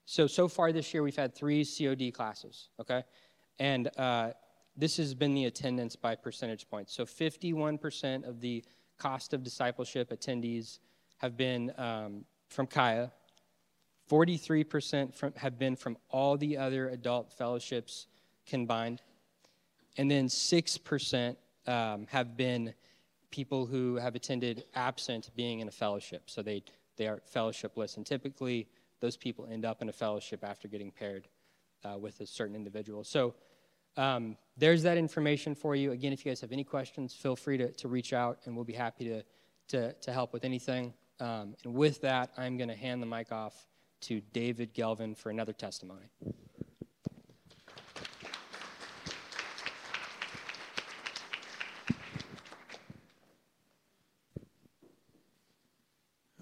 [0.07, 3.05] so, so far this year, we've had three COD classes, okay?
[3.59, 4.31] And uh,
[4.77, 6.95] this has been the attendance by percentage points.
[6.95, 8.65] So 51% of the
[8.99, 10.79] cost of discipleship attendees
[11.19, 13.13] have been um, from Kaya.
[14.11, 18.07] 43% from, have been from all the other adult fellowships
[18.47, 19.03] combined.
[19.97, 21.37] And then 6%
[21.67, 22.75] um, have been
[23.31, 26.23] people who have attended absent being in a fellowship.
[26.27, 26.63] So they,
[26.97, 27.97] they are fellowshipless.
[27.97, 28.69] And typically,
[29.01, 31.29] those people end up in a fellowship after getting paired
[31.85, 33.05] uh, with a certain individual.
[33.05, 33.35] So
[33.97, 35.93] um, there's that information for you.
[35.93, 38.65] Again, if you guys have any questions, feel free to, to reach out, and we'll
[38.65, 39.23] be happy to,
[39.69, 40.93] to, to help with anything.
[41.21, 43.67] Um, and with that, I'm going to hand the mic off
[44.03, 46.07] to David Gelvin for another testimony.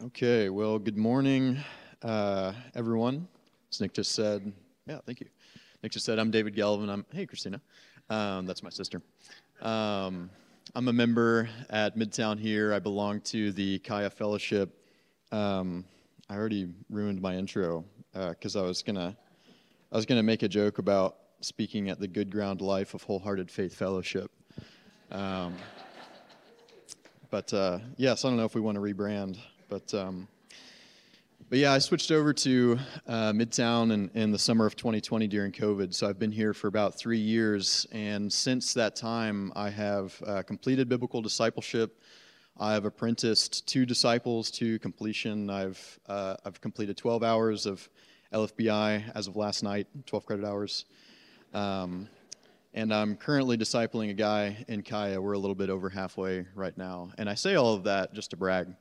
[0.02, 1.58] Okay, well, good morning,
[2.02, 3.26] uh, everyone.
[3.72, 4.52] As Nick just said,
[4.86, 5.26] yeah, thank you.
[5.84, 6.88] Nick just said, I'm David Galvin.
[6.88, 7.60] I'm, hey, Christina.
[8.08, 9.02] Um, that's my sister.
[9.60, 10.30] Um,
[10.74, 12.72] I'm a member at Midtown here.
[12.72, 14.82] I belong to the Kaya Fellowship.
[15.30, 15.84] Um,
[16.30, 19.14] I already ruined my intro because uh, I was gonna,
[19.92, 23.50] I was gonna make a joke about speaking at the Good Ground Life of Wholehearted
[23.50, 24.30] Faith Fellowship.
[25.12, 25.54] Um,
[27.28, 29.36] but uh, yes, I don't know if we want to rebrand.
[29.68, 30.28] But um,
[31.54, 32.76] but yeah, I switched over to
[33.06, 35.94] uh, Midtown in, in the summer of 2020 during COVID.
[35.94, 40.42] So I've been here for about three years, and since that time, I have uh,
[40.42, 42.02] completed biblical discipleship.
[42.58, 45.48] I have apprenticed two disciples to completion.
[45.48, 47.88] I've uh, I've completed 12 hours of
[48.32, 50.86] LFBI as of last night, 12 credit hours.
[51.52, 52.08] Um,
[52.72, 55.22] and I'm currently discipling a guy in Kaya.
[55.22, 57.12] We're a little bit over halfway right now.
[57.16, 58.74] And I say all of that just to brag.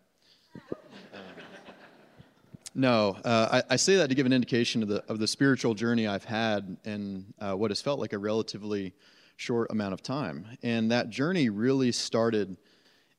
[2.75, 5.75] No, uh, I, I, say that to give an indication of the of the spiritual
[5.75, 8.93] journey I've had in uh, what has felt like a relatively
[9.35, 12.57] short amount of time, and that journey really started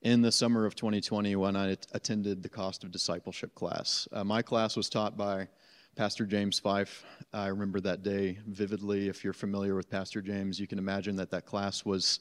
[0.03, 4.09] in the summer of 2020 when I attended the Cost of Discipleship class.
[4.13, 5.47] Uh, my class was taught by
[5.95, 7.05] Pastor James Fife.
[7.33, 9.09] I remember that day vividly.
[9.09, 12.19] If you're familiar with Pastor James, you can imagine that that class was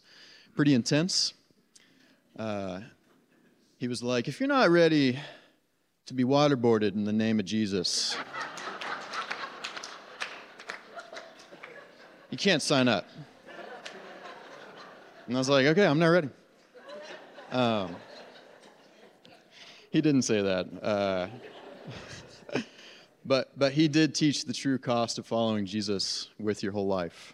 [0.56, 1.34] pretty intense.
[2.38, 2.82] Uh,
[3.78, 5.18] he was like, "If you're not ready."
[6.06, 8.18] To be waterboarded in the name of Jesus.
[12.30, 13.08] you can't sign up.
[15.28, 16.30] And I was like, okay, I'm not ready.
[17.52, 17.96] Um,
[19.92, 20.68] he didn't say that.
[20.82, 21.28] Uh,
[23.26, 27.34] but, but he did teach the true cost of following Jesus with your whole life.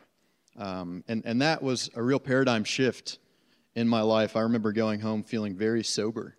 [0.57, 3.17] Um, and, and that was a real paradigm shift
[3.73, 4.35] in my life.
[4.35, 6.35] I remember going home feeling very sober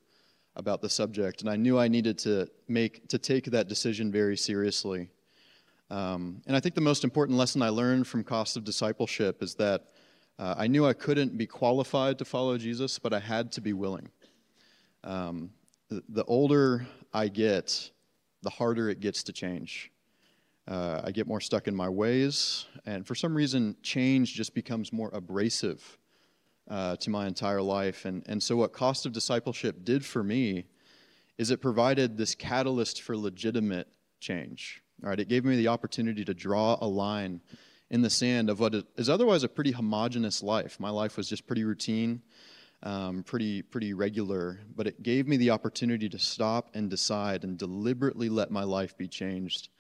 [0.61, 4.37] about the subject, and I knew I needed to make to take that decision very
[4.37, 5.09] seriously.
[5.91, 9.55] Um, and I think the most important lesson I learned from Cost of Discipleship is
[9.57, 9.87] that
[10.39, 13.73] uh, I knew I couldn't be qualified to follow Jesus, but I had to be
[13.73, 14.09] willing.
[15.03, 15.51] Um,
[15.89, 17.91] the, the, older I get,
[18.43, 19.91] the harder it gets to change.
[20.69, 24.93] Uh, I get more stuck in my ways, and for some reason, change just becomes
[24.93, 25.99] more abrasive
[26.71, 28.05] uh, to my entire life.
[28.05, 30.67] And, and so, what Cost of Discipleship did for me
[31.37, 33.89] is it provided this catalyst for legitimate
[34.21, 34.83] change.
[35.03, 37.41] All right, it gave me the opportunity to draw a line
[37.91, 40.79] in the sand of what is otherwise a pretty homogenous life.
[40.79, 42.23] My life was just pretty routine,
[42.83, 47.59] um, pretty pretty regular, but it gave me the opportunity to stop and decide and
[47.59, 49.71] deliberately let my life be changed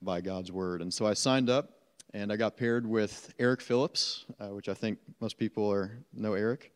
[0.00, 0.80] by God's word.
[0.80, 1.79] And so I signed up
[2.12, 6.34] and I got paired with Eric Phillips, uh, which I think most people are know
[6.34, 6.72] Eric.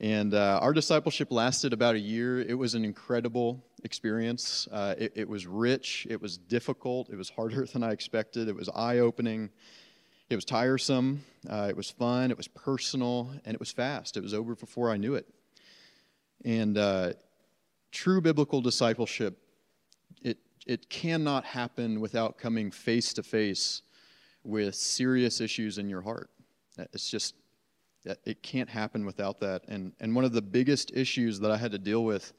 [0.00, 2.40] And uh, our discipleship lasted about a year.
[2.40, 4.66] It was an incredible experience.
[4.72, 6.06] Uh, it, it, was rich.
[6.08, 7.10] It was difficult.
[7.10, 8.48] It was harder than I expected.
[8.48, 9.50] It was eye opening.
[10.30, 11.22] It was tiresome.
[11.48, 12.30] Uh, it was fun.
[12.30, 13.30] It was personal.
[13.44, 14.16] And it was fast.
[14.16, 15.28] It was over before I knew it.
[16.46, 17.12] And uh,
[17.92, 19.36] true biblical discipleship,
[20.22, 23.82] it, it cannot happen without coming face to face
[24.44, 26.30] with serious issues in your heart.
[26.78, 27.34] Uh, it's just,
[28.08, 29.62] uh, it can't happen without that.
[29.68, 32.32] And, and one of the biggest issues that I had to deal with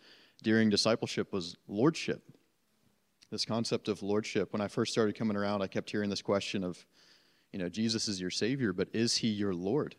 [0.44, 2.22] during discipleship was lordship.
[3.30, 4.52] This concept of lordship.
[4.52, 6.86] When I first started coming around, I kept hearing this question of,
[7.54, 9.96] you know, Jesus is your Savior, but is He your Lord?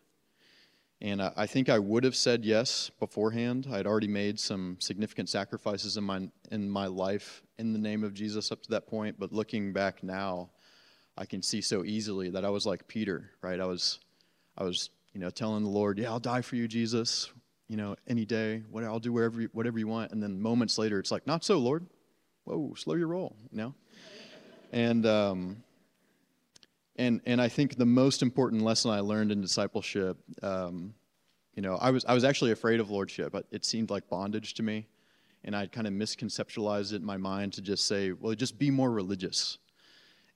[1.01, 3.67] And I think I would have said yes beforehand.
[3.69, 8.05] I had already made some significant sacrifices in my in my life in the name
[8.05, 9.19] of Jesus up to that point.
[9.19, 10.51] But looking back now,
[11.17, 13.59] I can see so easily that I was like Peter, right?
[13.59, 13.99] I was,
[14.57, 17.31] I was, you know, telling the Lord, "Yeah, I'll die for you, Jesus.
[17.67, 18.63] You know, any day.
[18.69, 21.57] What I'll do whatever, whatever you want." And then moments later, it's like, "Not so,
[21.59, 21.85] Lord.
[22.45, 23.75] Whoa, slow your roll." You know,
[24.71, 25.63] and um,
[26.95, 30.93] and and I think the most important lesson I learned in discipleship, um,
[31.55, 33.31] you know, I was I was actually afraid of lordship.
[33.31, 34.87] but It seemed like bondage to me,
[35.43, 38.71] And I'd kind of misconceptualized it in my mind to just say, well, just be
[38.71, 39.57] more religious.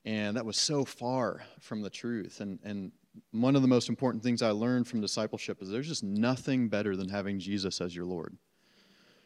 [0.08, 2.40] And that was so far from the truth.
[2.40, 2.94] And, and
[3.32, 6.96] one of the most important things I learned from discipleship is there's just nothing better
[6.96, 8.38] than having Jesus as your Lord.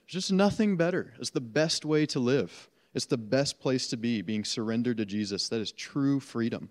[0.02, 1.14] There's just nothing better.
[1.20, 2.68] It's the best way to live.
[2.96, 5.50] It's the best place to be, being surrendered to Jesus.
[5.50, 6.70] That is true freedom.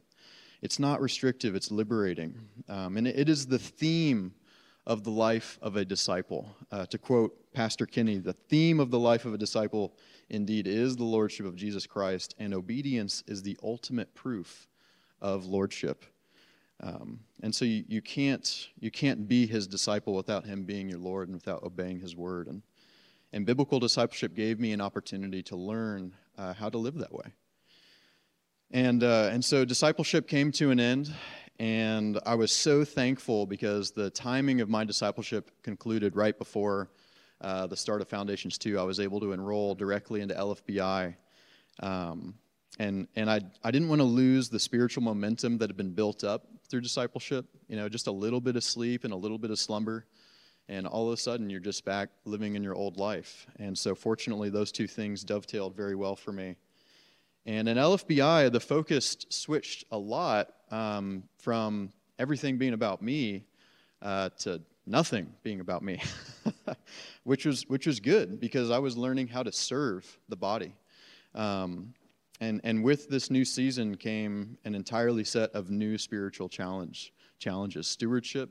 [0.61, 2.35] It's not restrictive, it's liberating.
[2.69, 4.35] Um, and it is the theme
[4.91, 6.53] of the life of a disciple.
[6.73, 9.95] Uh, to quote Pastor Kinney, the theme of the life of a disciple
[10.31, 14.67] indeed is the lordship of Jesus Christ, and obedience is the ultimate proof
[15.21, 16.05] of lordship.
[16.81, 20.99] Um, and so you, you, can't, you can't be his disciple without him being your
[20.99, 22.49] Lord and without obeying his word.
[22.49, 22.63] And,
[23.33, 27.27] and biblical discipleship gave me an opportunity to learn uh, how to live that way.
[28.73, 31.15] And, uh, and so discipleship came to an end,
[31.61, 36.89] and I was so thankful because the timing of my discipleship concluded right before
[37.43, 38.79] uh, the start of Foundations 2.
[38.79, 41.15] I was able to enroll directly into LFBI.
[41.81, 42.33] Um,
[42.79, 46.25] and and I, I didn't want to lose the spiritual momentum that had been built
[46.25, 47.45] up through discipleship.
[47.69, 50.07] You know, just a little bit of sleep and a little bit of slumber.
[50.67, 53.47] And all of a sudden, you're just back living in your old life.
[53.59, 56.57] And so, fortunately, those two things dovetailed very well for me.
[57.45, 63.45] And in LFBI, the focus switched a lot um, from everything being about me
[64.03, 66.01] uh, to nothing being about me,
[67.25, 70.75] which was which was good because I was learning how to serve the body.
[71.35, 71.95] Um,
[72.41, 77.87] and and with this new season came an entirely set of new spiritual challenge challenges:
[77.87, 78.51] stewardship,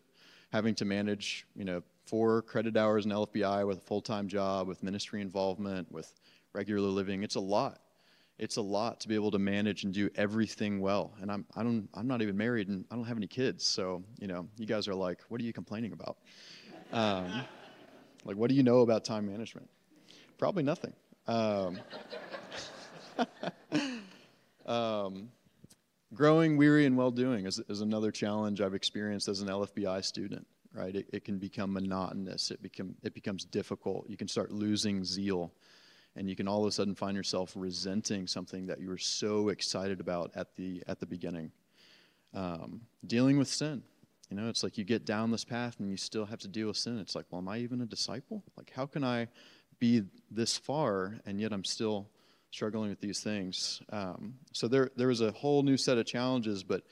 [0.52, 4.68] having to manage you know four credit hours in LFBI with a full time job,
[4.68, 6.14] with ministry involvement, with
[6.54, 7.24] regular living.
[7.24, 7.80] It's a lot
[8.40, 11.14] it's a lot to be able to manage and do everything well.
[11.22, 13.66] And I'm, I don't, I'm not even married and I don't have any kids.
[13.66, 16.18] So, you know, you guys are like, what are you complaining about?
[16.94, 17.44] Um,
[18.24, 19.70] like, what do you know about time management?
[20.38, 20.94] Probably nothing.
[21.28, 21.80] Um,
[24.66, 25.30] um,
[26.14, 30.48] growing weary and well doing is, is another challenge I've experienced as an LFBI student,
[30.74, 30.96] right?
[30.96, 34.10] It, it can become monotonous, it, become, it becomes difficult.
[34.10, 35.52] You can start losing zeal
[36.16, 39.50] and you can all of a sudden find yourself resenting something that you were so
[39.50, 41.52] excited about at the at the beginning.
[42.34, 43.84] Um, dealing with sin,
[44.30, 46.68] you know, it's like you get down this path and you still have to deal
[46.68, 47.00] with sin.
[47.00, 48.44] It's like, well, am I even a disciple?
[48.56, 49.28] Like, how can I
[49.80, 52.10] be this far and yet I'm still
[52.52, 53.82] struggling with these things?
[53.92, 56.84] Um, so there there was a whole new set of challenges, but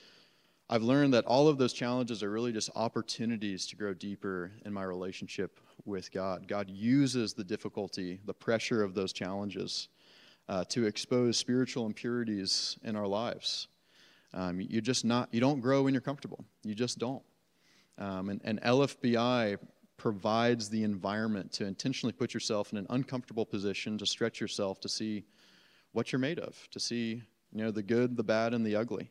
[0.69, 4.73] I've learned that all of those challenges are really just opportunities to grow deeper in
[4.73, 6.47] my relationship with God.
[6.47, 9.89] God uses the difficulty, the pressure of those challenges
[10.49, 13.67] uh, to expose spiritual impurities in our lives.
[14.33, 16.43] Um, you just not you don't grow when you're comfortable.
[16.63, 17.23] You just don't.
[17.97, 19.57] Um, and, and LFBI
[19.97, 24.89] provides the environment to intentionally put yourself in an uncomfortable position to stretch yourself to
[24.89, 25.23] see
[25.93, 29.09] what you're made of, to see you know the good, the bad, and the ugly.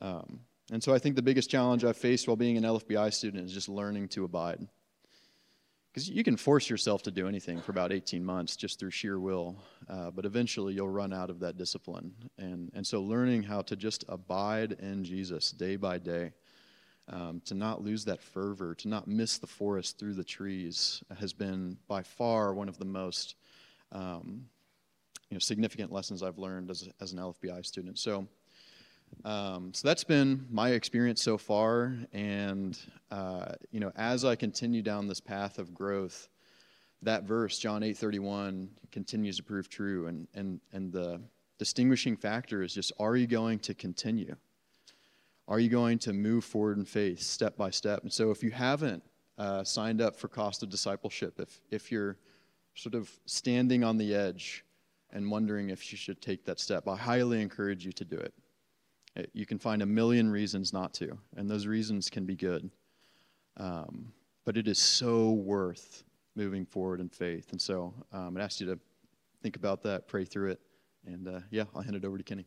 [0.00, 3.44] Um, and so I think the biggest challenge I've faced while being an LFBI student
[3.44, 4.66] is just learning to abide.
[5.96, 9.18] Because you can force yourself to do anything for about 18 months just through sheer
[9.18, 9.56] will,
[9.88, 12.12] uh, but eventually you'll run out of that discipline.
[12.36, 16.32] And, and so learning how to just abide in Jesus day by day,
[17.08, 21.32] um, to not lose that fervor, to not miss the forest through the trees, has
[21.32, 23.36] been by far one of the most
[23.90, 24.44] um,
[25.30, 27.98] you know, significant lessons I've learned as, as an LFBI student.
[27.98, 28.28] So
[29.26, 32.78] um, so that's been my experience so far, and
[33.10, 36.28] uh, you know, as I continue down this path of growth,
[37.02, 41.20] that verse, John eight thirty one, continues to prove true, and and and the
[41.58, 44.36] distinguishing factor is just: Are you going to continue?
[45.48, 48.02] Are you going to move forward in faith, step by step?
[48.02, 49.02] And so, if you haven't
[49.38, 52.16] uh, signed up for cost of discipleship, if if you're
[52.76, 54.64] sort of standing on the edge
[55.10, 58.32] and wondering if you should take that step, I highly encourage you to do it.
[59.32, 62.70] You can find a million reasons not to, and those reasons can be good.
[63.56, 64.12] Um,
[64.44, 66.04] but it is so worth
[66.34, 67.50] moving forward in faith.
[67.52, 68.78] And so um, I ask you to
[69.42, 70.60] think about that, pray through it,
[71.06, 72.46] and uh, yeah, I'll hand it over to Kenny.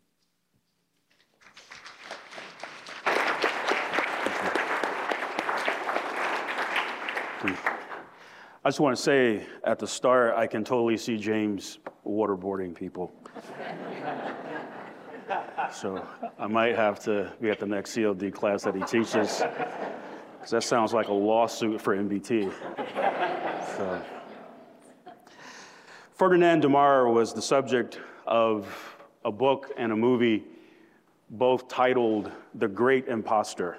[7.41, 13.11] I just want to say at the start, I can totally see James waterboarding people.
[15.71, 16.05] So
[16.37, 19.43] I might have to be at the next COD class that he teaches,
[20.33, 22.51] because that sounds like a lawsuit for MBT.
[23.77, 24.01] So.
[26.15, 28.67] Ferdinand Demara was the subject of
[29.23, 30.43] a book and a movie,
[31.29, 33.77] both titled The Great Imposter.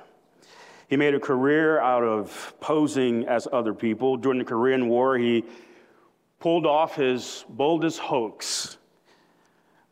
[0.88, 4.16] He made a career out of posing as other people.
[4.16, 5.44] During the Korean War, he
[6.38, 8.69] pulled off his boldest hoax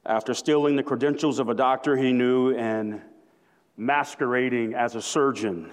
[0.09, 3.03] after stealing the credentials of a doctor he knew and
[3.77, 5.71] masquerading as a surgeon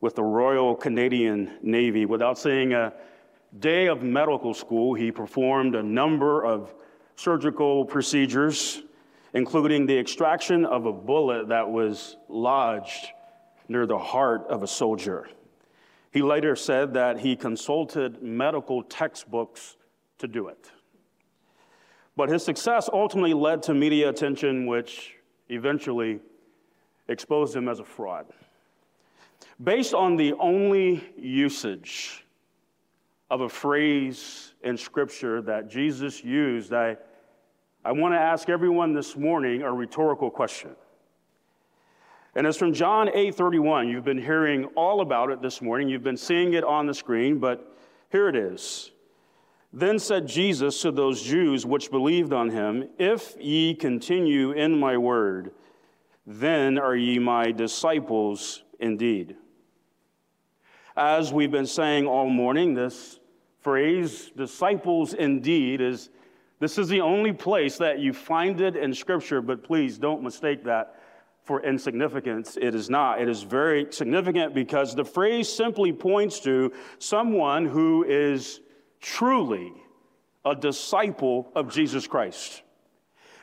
[0.00, 2.06] with the Royal Canadian Navy.
[2.06, 2.92] Without seeing a
[3.58, 6.72] day of medical school, he performed a number of
[7.16, 8.82] surgical procedures,
[9.32, 13.08] including the extraction of a bullet that was lodged
[13.68, 15.28] near the heart of a soldier.
[16.12, 19.76] He later said that he consulted medical textbooks
[20.18, 20.70] to do it.
[22.16, 25.14] But his success ultimately led to media attention, which
[25.48, 26.20] eventually
[27.08, 28.26] exposed him as a fraud.
[29.62, 32.24] Based on the only usage
[33.30, 36.96] of a phrase in Scripture that Jesus used, I,
[37.84, 40.70] I want to ask everyone this morning a rhetorical question.
[42.36, 43.88] And it's from John 8 31.
[43.88, 47.38] You've been hearing all about it this morning, you've been seeing it on the screen,
[47.38, 47.76] but
[48.10, 48.90] here it is.
[49.76, 54.96] Then said Jesus to those Jews which believed on him, If ye continue in my
[54.96, 55.50] word,
[56.24, 59.34] then are ye my disciples indeed.
[60.96, 63.18] As we've been saying all morning, this
[63.62, 66.08] phrase, disciples indeed, is
[66.60, 70.62] this is the only place that you find it in Scripture, but please don't mistake
[70.64, 71.00] that
[71.42, 72.56] for insignificance.
[72.62, 73.20] It is not.
[73.20, 78.60] It is very significant because the phrase simply points to someone who is
[79.04, 79.70] truly
[80.46, 82.62] a disciple of Jesus Christ.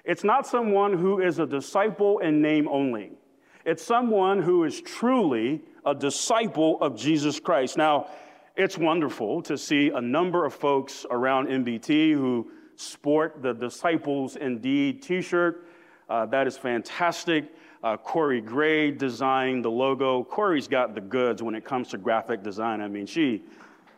[0.04, 3.12] It's not someone who is a disciple in name only.
[3.64, 7.78] It's someone who is truly a disciple of Jesus Christ.
[7.78, 8.08] Now,
[8.56, 15.04] it's wonderful to see a number of folks around MBT who sport the Disciples Indeed
[15.04, 15.68] t shirt.
[16.10, 17.54] Uh, that is fantastic.
[17.84, 20.24] Uh, Corey Gray designed the logo.
[20.24, 22.82] Corey's got the goods when it comes to graphic design.
[22.82, 23.44] I mean, she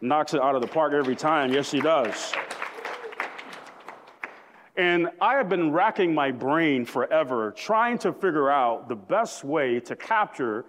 [0.03, 1.53] knocks it out of the park every time.
[1.53, 2.33] Yes, she does.
[4.75, 9.79] And I have been racking my brain forever trying to figure out the best way
[9.81, 10.65] to capture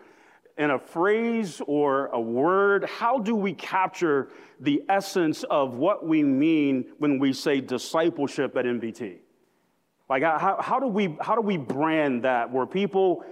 [0.57, 4.29] in a phrase or a word, how do we capture
[4.61, 9.17] the essence of what we mean when we say discipleship at MBT?
[10.09, 13.25] Like, how, how, do we, how do we brand that where people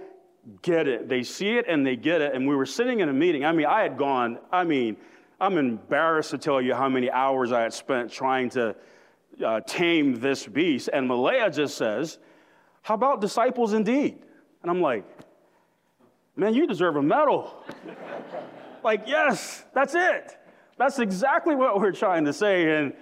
[0.63, 1.07] get it?
[1.07, 2.35] They see it and they get it.
[2.35, 3.45] And we were sitting in a meeting.
[3.45, 4.97] I mean, I had gone, I mean,
[5.43, 8.77] I'm embarrassed to tell you how many hours I had spent trying to
[9.45, 10.89] uh, tame this beast.
[10.93, 12.17] And Malaya just says,
[12.81, 14.19] How about disciples indeed?
[14.61, 15.03] And I'm like,
[16.37, 17.61] Man, you deserve a medal.
[18.85, 20.37] like, yes, that's it.
[20.77, 22.77] That's exactly what we're trying to say.
[22.77, 22.93] And,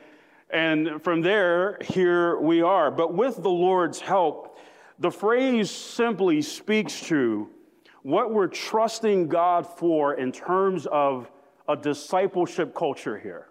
[0.49, 2.89] and from there, here we are.
[2.89, 4.57] But with the Lord's help,
[4.97, 7.49] the phrase simply speaks to
[8.01, 11.29] what we're trusting God for in terms of
[11.67, 13.47] a discipleship culture here.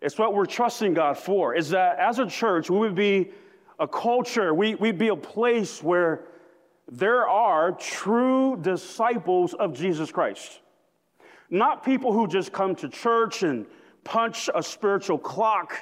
[0.00, 3.30] It's what we're trusting God for, is that as a church, we would be
[3.78, 6.24] a culture, we, we'd be a place where
[6.90, 10.60] there are true disciples of Jesus Christ.
[11.50, 13.66] Not people who just come to church and
[14.04, 15.74] punch a spiritual clock,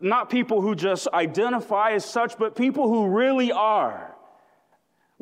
[0.00, 4.13] not people who just identify as such, but people who really are.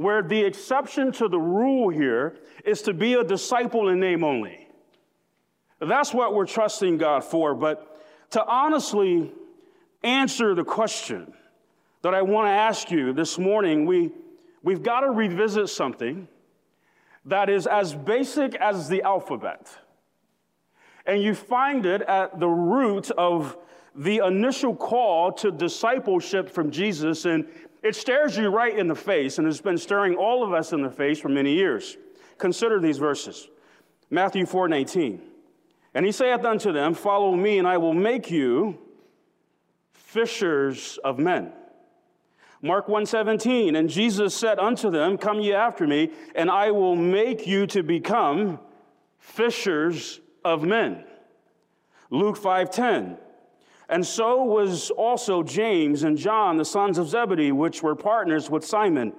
[0.03, 4.68] Where the exception to the rule here is to be a disciple in name only.
[5.80, 7.55] That's what we're trusting God for.
[7.55, 9.32] But to honestly
[10.03, 11.32] answer the question
[12.03, 14.11] that I want to ask you this morning, we
[14.62, 16.28] we've got to revisit something
[17.24, 19.68] that is as basic as the alphabet.
[21.07, 23.57] And you find it at the root of
[23.94, 27.46] the initial call to discipleship from Jesus, and
[27.83, 30.83] it stares you right in the face and has been staring all of us in
[30.83, 31.97] the face for many years.
[32.39, 33.49] Consider these verses
[34.11, 35.20] Matthew 4 19.
[35.95, 38.78] And he saith unto them, Follow me, and I will make you
[39.93, 41.53] fishers of men.
[42.64, 47.47] Mark 1:17, and Jesus said unto them, Come ye after me, and I will make
[47.47, 48.61] you to become
[49.18, 51.05] fishers of men.
[52.11, 53.18] Luke 5:10.
[53.89, 58.64] And so was also James and John, the sons of Zebedee, which were partners with
[58.64, 59.12] Simon.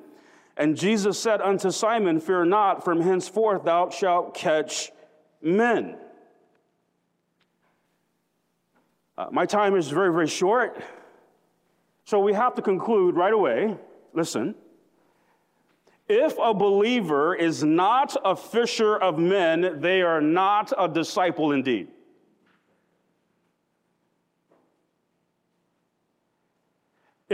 [0.58, 4.92] And Jesus said unto Simon, Fear not, from henceforth thou shalt catch
[5.42, 5.98] men.
[9.18, 10.82] Uh, my time is very, very short.
[12.06, 13.78] So we have to conclude right away
[14.14, 14.56] listen,
[16.08, 21.88] if a believer is not a fisher of men, they are not a disciple indeed.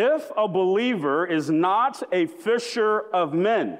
[0.02, 3.80] If a believer is not a fisher of men,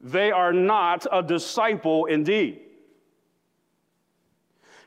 [0.00, 2.60] they are not a disciple indeed.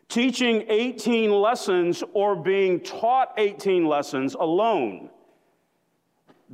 [0.07, 5.09] Teaching 18 lessons or being taught 18 lessons alone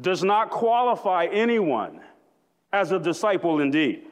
[0.02, 2.02] does not qualify anyone
[2.74, 4.08] as a disciple indeed.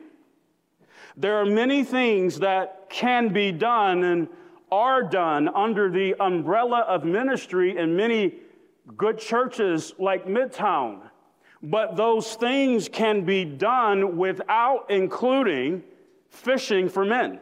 [1.16, 4.28] There are many things that can be done and
[4.72, 8.36] are done under the umbrella of ministry in many
[8.96, 11.02] good churches like Midtown.
[11.62, 15.84] But those things can be done without including
[16.30, 17.40] fishing for men.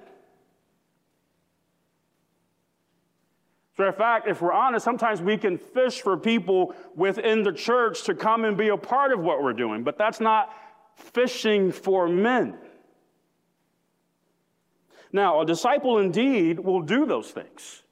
[3.78, 8.04] Matter of fact, if we're honest, sometimes we can fish for people within the church
[8.04, 10.54] to come and be a part of what we're doing, but that's not
[10.96, 12.58] fishing for men.
[15.12, 17.84] Now, a disciple indeed will do those things.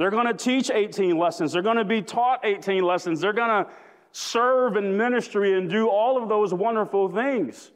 [0.00, 3.66] They're going to teach 18 lessons, they're going to be taught 18 lessons, they're going
[3.66, 3.70] to
[4.12, 7.70] serve in ministry and do all of those wonderful things.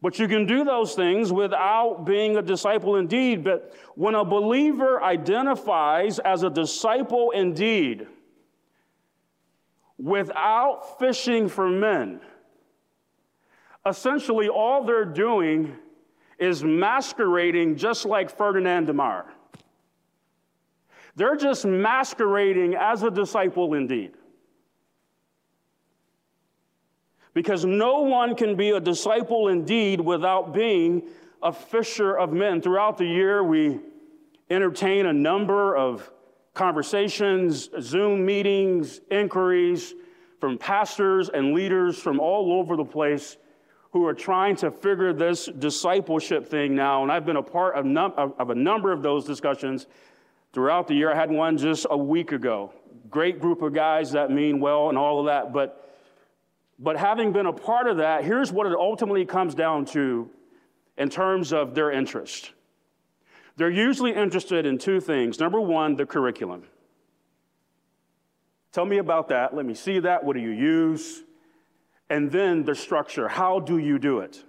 [0.00, 3.44] But you can do those things without being a disciple indeed.
[3.44, 8.06] But when a believer identifies as a disciple indeed,
[9.98, 12.22] without fishing for men,
[13.84, 15.76] essentially all they're doing
[16.38, 19.26] is masquerading just like Ferdinand Demara.
[21.14, 24.12] They're just masquerading as a disciple indeed.
[27.34, 31.02] Because no one can be a disciple indeed without being
[31.42, 32.60] a fisher of men.
[32.60, 33.80] Throughout the year, we
[34.50, 36.10] entertain a number of
[36.54, 39.94] conversations, Zoom meetings, inquiries
[40.40, 43.36] from pastors and leaders from all over the place
[43.92, 47.02] who are trying to figure this discipleship thing now.
[47.02, 49.86] And I've been a part of, num- of a number of those discussions
[50.52, 51.12] throughout the year.
[51.12, 52.72] I had one just a week ago.
[53.10, 55.52] Great group of guys that mean well and all of that.
[55.52, 55.78] But
[56.78, 60.28] but having been a part of that, here's what it ultimately comes down to
[60.98, 62.52] in terms of their interest.
[63.56, 65.38] They're usually interested in two things.
[65.38, 66.64] Number one, the curriculum.
[68.72, 69.54] Tell me about that.
[69.54, 70.24] Let me see that.
[70.24, 71.22] What do you use?
[72.08, 73.28] And then the structure.
[73.28, 74.42] How do you do it?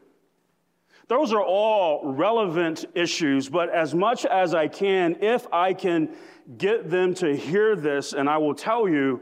[1.07, 6.15] Those are all relevant issues, but as much as I can, if I can
[6.57, 9.21] get them to hear this, and I will tell you,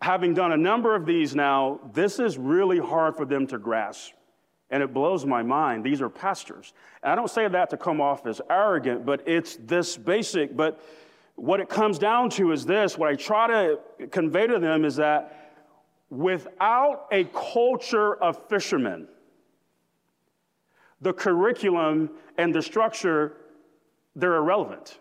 [0.00, 4.12] having done a number of these now, this is really hard for them to grasp.
[4.70, 5.82] And it blows my mind.
[5.82, 6.74] These are pastors.
[7.02, 10.56] And I don't say that to come off as arrogant, but it's this basic.
[10.56, 10.80] But
[11.36, 13.78] what it comes down to is this what I try to
[14.10, 15.54] convey to them is that
[16.10, 19.08] without a culture of fishermen,
[21.00, 23.36] the curriculum and the structure,
[24.16, 24.98] they're irrelevant.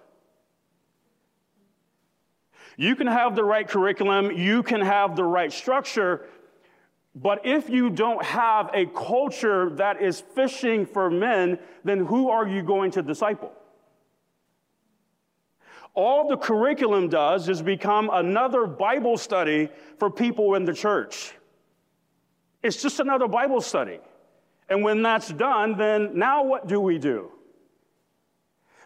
[2.78, 6.26] You can have the right curriculum, you can have the right structure,
[7.16, 12.48] but if you don't have a culture that is fishing for men, then who are
[12.48, 13.52] you going to disciple?
[15.96, 21.34] All the curriculum does is become another Bible study for people in the church.
[22.62, 24.00] It's just another Bible study.
[24.70, 27.32] And when that's done, then now what do we do?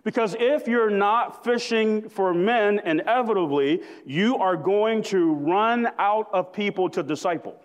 [0.03, 6.51] Because if you're not fishing for men, inevitably, you are going to run out of
[6.51, 7.59] people to disciple.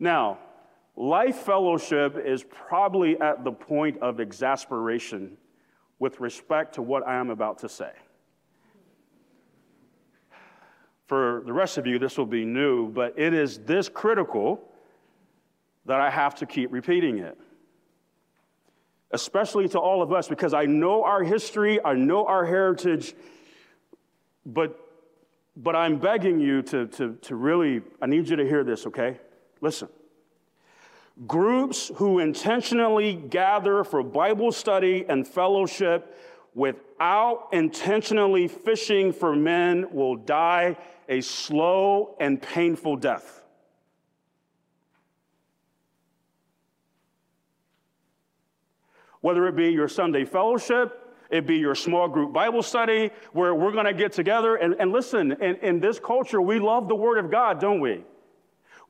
[0.00, 0.38] Now,
[0.96, 5.36] life fellowship is probably at the point of exasperation
[6.00, 7.92] with respect to what I am about to say.
[11.06, 14.72] For the rest of you, this will be new, but it is this critical
[15.86, 17.38] that I have to keep repeating it
[19.14, 23.14] especially to all of us, because I know our history, I know our heritage,
[24.44, 24.76] but,
[25.56, 29.20] but I'm begging you to, to, to really, I need you to hear this, okay?
[29.60, 29.88] Listen.
[31.28, 36.18] Groups who intentionally gather for Bible study and fellowship
[36.56, 40.76] without intentionally fishing for men will die
[41.08, 43.43] a slow and painful death.
[49.24, 53.72] Whether it be your Sunday fellowship, it be your small group Bible study, where we're
[53.72, 54.56] going to get together.
[54.56, 58.04] And, and listen, in, in this culture, we love the Word of God, don't we?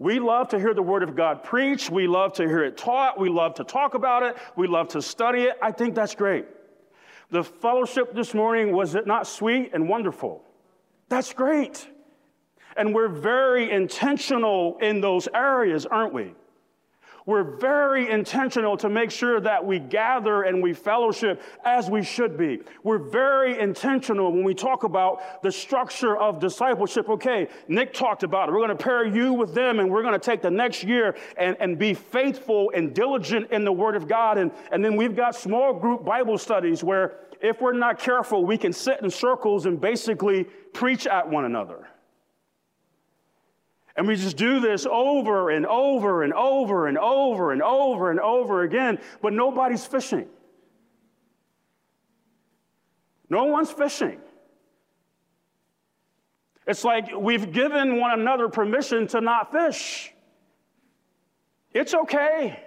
[0.00, 1.88] We love to hear the Word of God preached.
[1.88, 3.16] We love to hear it taught.
[3.16, 4.36] We love to talk about it.
[4.56, 5.56] We love to study it.
[5.62, 6.46] I think that's great.
[7.30, 10.42] The fellowship this morning, was it not sweet and wonderful?
[11.08, 11.88] That's great.
[12.76, 16.34] And we're very intentional in those areas, aren't we?
[17.26, 22.36] We're very intentional to make sure that we gather and we fellowship as we should
[22.36, 22.60] be.
[22.82, 27.08] We're very intentional when we talk about the structure of discipleship.
[27.08, 28.52] Okay, Nick talked about it.
[28.52, 31.16] We're going to pair you with them and we're going to take the next year
[31.38, 34.36] and, and be faithful and diligent in the Word of God.
[34.36, 38.58] And, and then we've got small group Bible studies where if we're not careful, we
[38.58, 40.44] can sit in circles and basically
[40.74, 41.88] preach at one another.
[43.96, 48.20] And we just do this over and over and over and over and over and
[48.20, 50.26] over again, but nobody's fishing.
[53.30, 54.20] No one's fishing.
[56.66, 60.12] It's like we've given one another permission to not fish.
[61.72, 62.58] It's okay.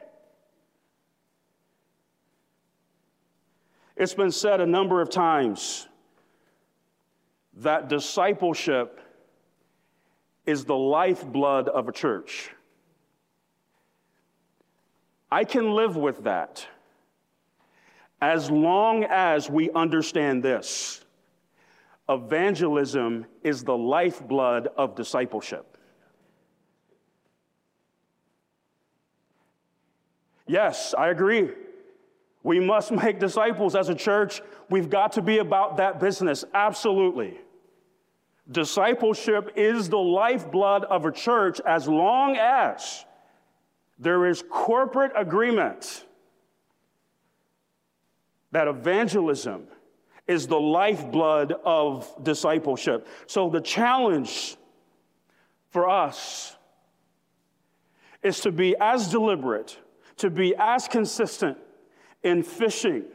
[3.96, 5.88] It's been said a number of times
[7.56, 9.02] that discipleship
[10.48, 12.50] is the lifeblood of a church.
[15.30, 16.66] I can live with that
[18.22, 21.04] as long as we understand this.
[22.10, 25.78] Evangelism is the lifeblood of discipleship.
[30.48, 31.50] Yes, I agree.
[32.42, 34.42] We must make disciples as a church.
[34.70, 36.46] We've got to be about that business.
[36.54, 37.38] Absolutely.
[38.50, 43.06] Discipleship is the lifeblood of a church as long as
[44.00, 46.06] there is corporate agreement
[48.52, 49.68] that evangelism
[50.28, 53.08] is the lifeblood of discipleship.
[53.28, 54.56] So the challenge
[55.70, 56.56] for us
[58.24, 59.78] is to be as deliberate,
[60.18, 61.58] to be as consistent
[62.24, 63.06] in fishing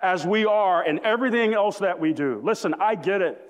[0.00, 2.40] as we are in everything else that we do.
[2.44, 3.45] Listen, I get it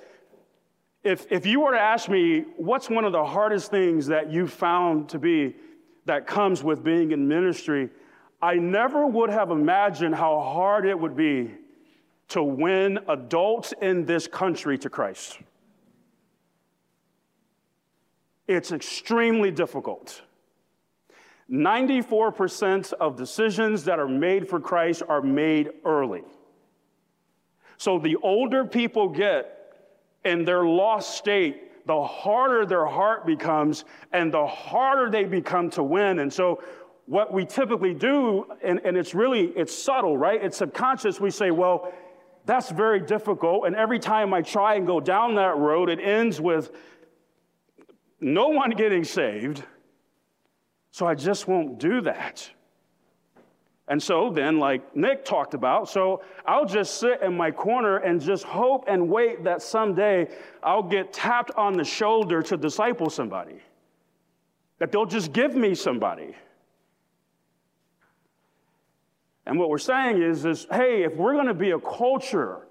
[1.06, 4.48] if, if you were to ask me, what's one of the hardest things that you
[4.48, 5.54] found to be
[6.04, 7.90] that comes with being in ministry,
[8.42, 11.52] I never would have imagined how hard it would be
[12.28, 15.38] to win adults in this country to Christ.
[18.48, 20.22] It's extremely difficult.
[21.48, 26.24] 94% of decisions that are made for Christ are made early.
[27.76, 29.55] So the older people get,
[30.26, 35.82] in their lost state, the harder their heart becomes and the harder they become to
[35.82, 36.18] win.
[36.18, 36.62] And so
[37.06, 40.42] what we typically do, and, and it's really, it's subtle, right?
[40.42, 41.20] It's subconscious.
[41.20, 41.92] We say, well,
[42.44, 43.66] that's very difficult.
[43.66, 46.72] And every time I try and go down that road, it ends with
[48.20, 49.62] no one getting saved.
[50.90, 52.50] So I just won't do that.
[53.88, 58.20] And so then, like Nick talked about, so I'll just sit in my corner and
[58.20, 60.28] just hope and wait that someday
[60.62, 63.60] I'll get tapped on the shoulder to disciple somebody,
[64.78, 66.34] that they'll just give me somebody.
[69.46, 72.66] And what we're saying is, is hey, if we're going to be a culture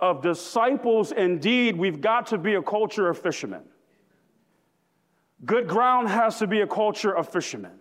[0.00, 3.62] of disciples indeed, we've got to be a culture of fishermen.
[5.44, 7.78] Good ground has to be a culture of fishermen.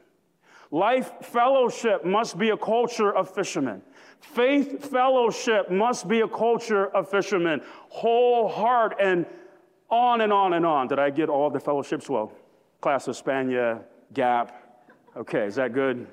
[0.72, 3.82] Life fellowship must be a culture of fishermen.
[4.20, 7.62] Faith fellowship must be a culture of fishermen.
[7.90, 9.26] Whole heart and
[9.90, 10.88] on and on and on.
[10.88, 12.10] Did I get all the fellowships?
[12.10, 12.34] Well,
[12.82, 13.82] Class of Spania,
[14.14, 14.84] Gap.
[15.16, 16.08] Okay, is that good?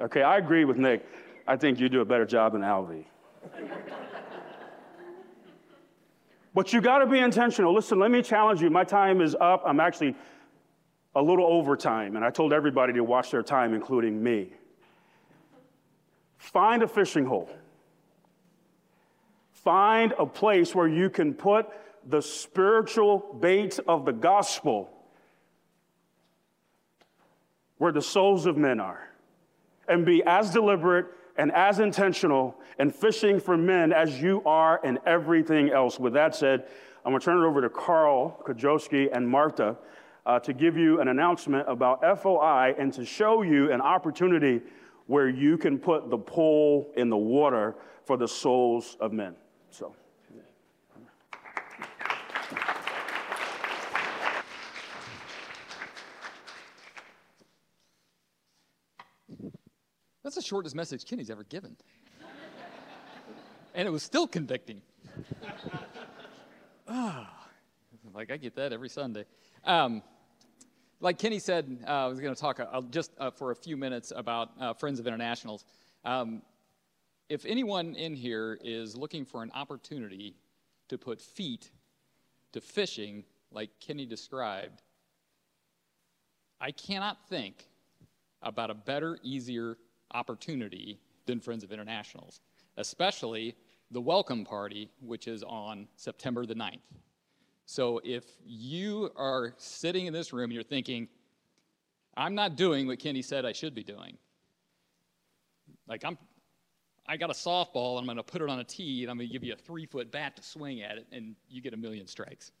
[0.00, 1.06] Okay, I agree with Nick.
[1.48, 3.04] I think you do a better job than Alvy.
[6.54, 7.74] but you got to be intentional.
[7.74, 8.68] Listen, let me challenge you.
[8.68, 9.62] My time is up.
[9.64, 10.14] I'm actually
[11.16, 14.50] a little overtime, and I told everybody to watch their time, including me.
[16.36, 17.48] Find a fishing hole.
[19.50, 21.68] Find a place where you can put
[22.06, 24.90] the spiritual bait of the gospel
[27.78, 29.10] where the souls of men are
[29.88, 31.06] and be as deliberate
[31.38, 35.98] and as intentional in fishing for men as you are in everything else.
[35.98, 36.66] With that said,
[37.04, 39.78] I'm going to turn it over to Carl Kajowski and Martha
[40.26, 44.60] uh, to give you an announcement about FOI and to show you an opportunity
[45.06, 49.36] where you can put the pole in the water for the souls of men.
[49.70, 49.94] So.
[60.24, 61.76] That's the shortest message Kenny's ever given.
[63.76, 64.82] and it was still convicting.
[66.88, 67.48] Ah,
[68.14, 69.24] like I get that every Sunday.
[69.64, 70.02] Um,
[71.00, 73.76] like Kenny said, uh, I was going to talk uh, just uh, for a few
[73.76, 75.64] minutes about uh, Friends of Internationals.
[76.04, 76.42] Um,
[77.28, 80.36] if anyone in here is looking for an opportunity
[80.88, 81.70] to put feet
[82.52, 84.82] to fishing, like Kenny described,
[86.60, 87.66] I cannot think
[88.42, 89.76] about a better, easier
[90.14, 92.40] opportunity than Friends of Internationals,
[92.76, 93.56] especially
[93.90, 96.78] the welcome party, which is on September the 9th.
[97.66, 101.08] So if you are sitting in this room and you're thinking,
[102.16, 104.16] I'm not doing what Kenny said I should be doing,
[105.88, 106.16] like I'm,
[107.06, 109.18] I got a softball and I'm going to put it on a tee and I'm
[109.18, 111.74] going to give you a three foot bat to swing at it and you get
[111.74, 112.52] a million strikes.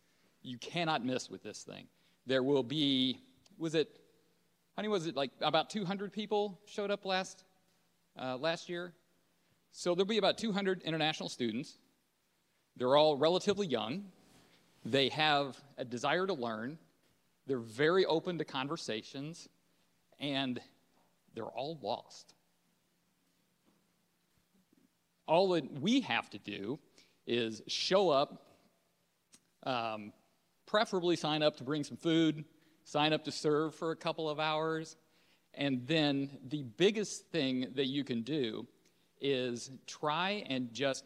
[0.42, 1.86] You cannot miss with this thing.
[2.26, 3.20] There will be,
[3.58, 3.88] was it,
[4.76, 5.14] how many was it?
[5.14, 7.44] Like about 200 people showed up last,
[8.20, 8.92] uh, last year.
[9.70, 11.78] So there'll be about 200 international students.
[12.76, 14.06] They're all relatively young.
[14.86, 16.78] They have a desire to learn.
[17.48, 19.48] They're very open to conversations.
[20.20, 20.60] And
[21.34, 22.34] they're all lost.
[25.26, 26.78] All that we have to do
[27.26, 28.46] is show up,
[29.64, 30.12] um,
[30.66, 32.44] preferably sign up to bring some food,
[32.84, 34.96] sign up to serve for a couple of hours.
[35.52, 38.68] And then the biggest thing that you can do
[39.20, 41.04] is try and just,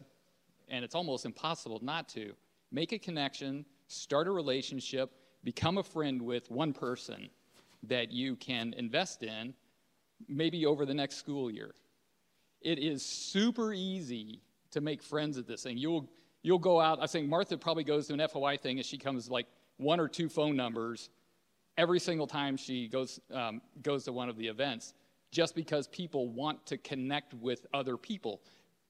[0.69, 2.35] and it's almost impossible not to,
[2.71, 5.11] make a connection, start a relationship,
[5.43, 7.29] become a friend with one person
[7.83, 9.53] that you can invest in
[10.27, 11.73] maybe over the next school year.
[12.61, 15.77] It is super easy to make friends at this thing.
[15.77, 16.07] You'll,
[16.43, 19.29] you'll go out, I think Martha probably goes to an FOI thing and she comes
[19.29, 21.09] like one or two phone numbers
[21.77, 24.93] every single time she goes, um, goes to one of the events
[25.31, 28.41] just because people want to connect with other people.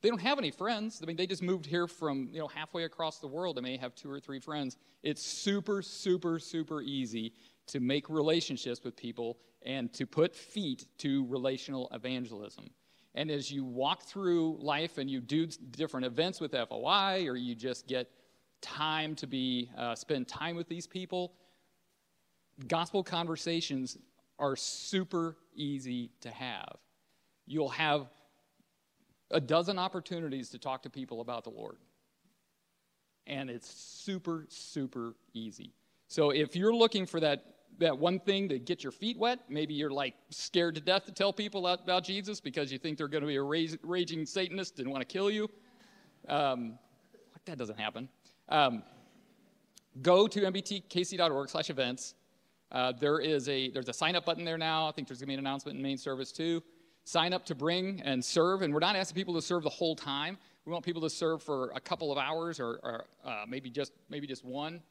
[0.02, 1.00] They don't have any friends.
[1.02, 3.58] I mean, they just moved here from you know halfway across the world.
[3.58, 4.78] They may have two or three friends.
[5.04, 7.34] It's super, super, super easy
[7.68, 12.70] to make relationships with people and to put feet to relational evangelism.
[13.14, 17.56] And as you walk through life and you do different events with FOI, or you
[17.56, 18.10] just get
[18.62, 21.34] time to be uh, spend time with these people,
[22.68, 23.98] gospel conversations
[24.40, 26.78] are super easy to have.
[27.46, 28.08] You'll have
[29.32, 31.78] a dozen opportunities to talk to people about the Lord.
[33.28, 35.74] And it's super, super easy.
[36.08, 39.74] So if you're looking for that, that one thing to get your feet wet, maybe
[39.74, 43.22] you're like scared to death to tell people about Jesus because you think they're going
[43.22, 45.50] to be a raging Satanist and want to kill you.
[46.28, 46.78] Um,
[47.46, 48.10] that doesn't happen.
[48.50, 48.84] Um,
[50.02, 52.16] go to mbtkc.org slash events.
[52.72, 54.88] Uh, there is a, there's a sign up button there now.
[54.88, 56.62] I think there's going to be an announcement in main service too
[57.12, 58.62] sign up to bring and serve.
[58.62, 60.38] And we're not asking people to serve the whole time.
[60.66, 63.92] We want people to serve for a couple of hours or, or uh, maybe just
[64.10, 64.82] maybe just one,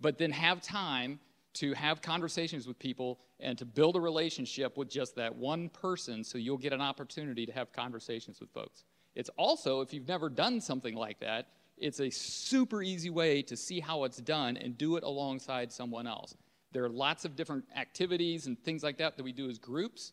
[0.00, 1.18] but then have time
[1.54, 6.22] to have conversations with people and to build a relationship with just that one person
[6.22, 8.84] so you'll get an opportunity to have conversations with folks.
[9.14, 11.48] It's also, if you've never done something like that,
[11.78, 16.06] it's a super easy way to see how it's done and do it alongside someone
[16.06, 16.36] else.
[16.72, 20.12] There are lots of different activities and things like that that we do as groups.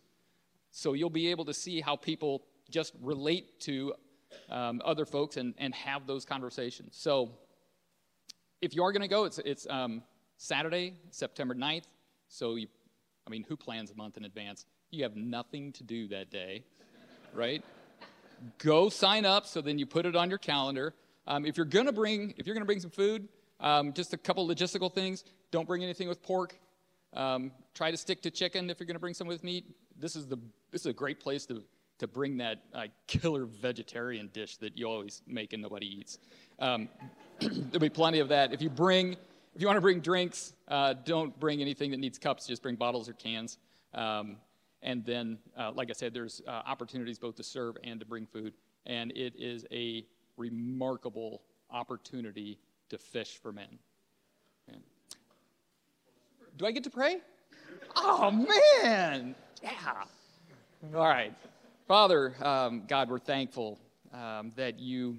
[0.76, 3.94] So you'll be able to see how people just relate to
[4.50, 6.96] um, other folks and, and have those conversations.
[6.98, 7.30] So
[8.60, 10.02] if you are going to go, it's, it's um,
[10.38, 11.84] Saturday, September 9th.
[12.28, 12.66] So, you,
[13.28, 14.66] I mean, who plans a month in advance?
[14.90, 16.64] You have nothing to do that day,
[17.36, 17.64] right?
[18.58, 20.96] Go sign up so then you put it on your calendar.
[21.28, 23.28] Um, if you're going to bring, if you're going to bring some food,
[23.60, 25.24] um, just a couple logistical things.
[25.52, 26.58] Don't bring anything with pork.
[27.14, 29.68] Um, try to stick to chicken if you're going to bring some with meat
[30.00, 30.38] this is the
[30.74, 31.64] this is a great place to
[32.00, 36.18] to bring that uh, killer vegetarian dish that you always make and nobody eats.
[36.60, 36.90] Um,
[37.40, 38.52] there'll be plenty of that.
[38.52, 39.14] If you bring
[39.56, 42.48] if you want to bring drinks, uh, don't bring anything that needs cups.
[42.48, 43.60] Just bring bottles or cans.
[43.94, 44.38] Um,
[44.82, 48.26] and then, uh, like I said, there's uh, opportunities both to serve and to bring
[48.26, 48.54] food.
[48.88, 50.06] And it is a
[50.36, 52.58] remarkable opportunity
[52.90, 53.80] to fish for men.
[56.58, 57.22] Do I get to pray?
[57.96, 59.36] Oh, man.
[59.62, 60.04] Yeah.
[60.92, 61.34] All right.
[61.88, 63.80] Father, um, God, we're thankful
[64.14, 65.18] um, that you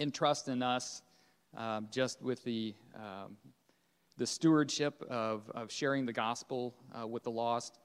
[0.00, 1.02] entrust in us
[1.54, 3.36] um, just with the, um,
[4.16, 7.78] the stewardship of, of sharing the gospel uh, with the lost.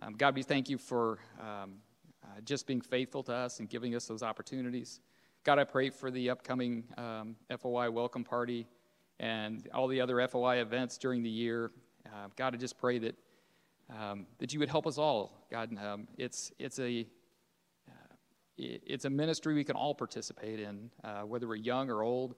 [0.00, 1.74] Um, God, we thank you for um,
[2.22, 5.00] uh, just being faithful to us and giving us those opportunities.
[5.42, 6.84] God, I pray for the upcoming
[7.58, 8.68] FOI welcome party
[9.18, 11.72] and all the other FOI events during the year.
[12.06, 13.16] Uh, God, I just pray that,
[13.90, 15.46] um, that you would help us all.
[15.50, 17.06] God, um, it's, it's, a,
[17.88, 18.14] uh,
[18.56, 22.34] it's a ministry we can all participate in, uh, whether we're young or old.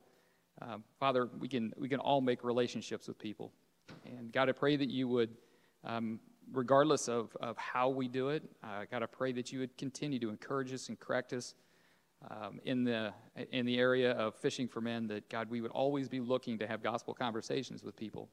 [0.61, 3.53] Um, Father, we can, we can all make relationships with people.
[4.05, 5.31] And God, I pray that you would,
[5.85, 6.21] um,
[6.53, 10.19] regardless of, of how we do it, uh, God, I pray that you would continue
[10.19, 11.55] to encourage us and correct us.
[12.33, 13.13] Um, in the
[13.53, 16.67] in the area of fishing for men that God we would always be looking to
[16.67, 18.29] have gospel conversations with people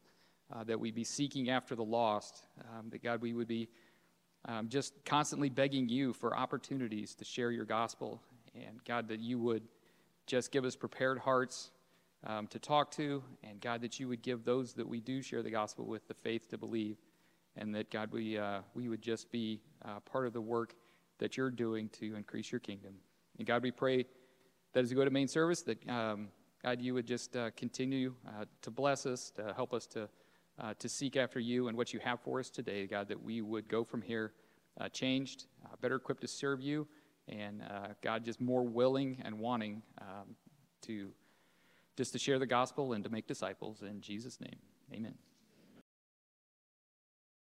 [0.53, 3.67] uh, that we be seeking after the lost, um, that God, we would be
[4.45, 8.21] um, just constantly begging you for opportunities to share your gospel.
[8.53, 9.63] And God, that you would
[10.27, 11.71] just give us prepared hearts
[12.25, 13.23] um, to talk to.
[13.43, 16.13] And God, that you would give those that we do share the gospel with the
[16.13, 16.97] faith to believe.
[17.57, 20.75] And that, God, we, uh, we would just be uh, part of the work
[21.19, 22.95] that you're doing to increase your kingdom.
[23.37, 24.05] And God, we pray
[24.73, 26.27] that as we go to main service, that um,
[26.61, 30.09] God, you would just uh, continue uh, to bless us, to help us to,
[30.59, 33.41] uh, to seek after you and what you have for us today, God, that we
[33.41, 34.33] would go from here
[34.79, 36.87] uh, changed, uh, better equipped to serve you,
[37.27, 40.35] and uh, God, just more willing and wanting um,
[40.83, 41.11] to
[41.97, 43.81] just to share the gospel and to make disciples.
[43.81, 44.57] In Jesus' name,
[44.93, 45.15] amen.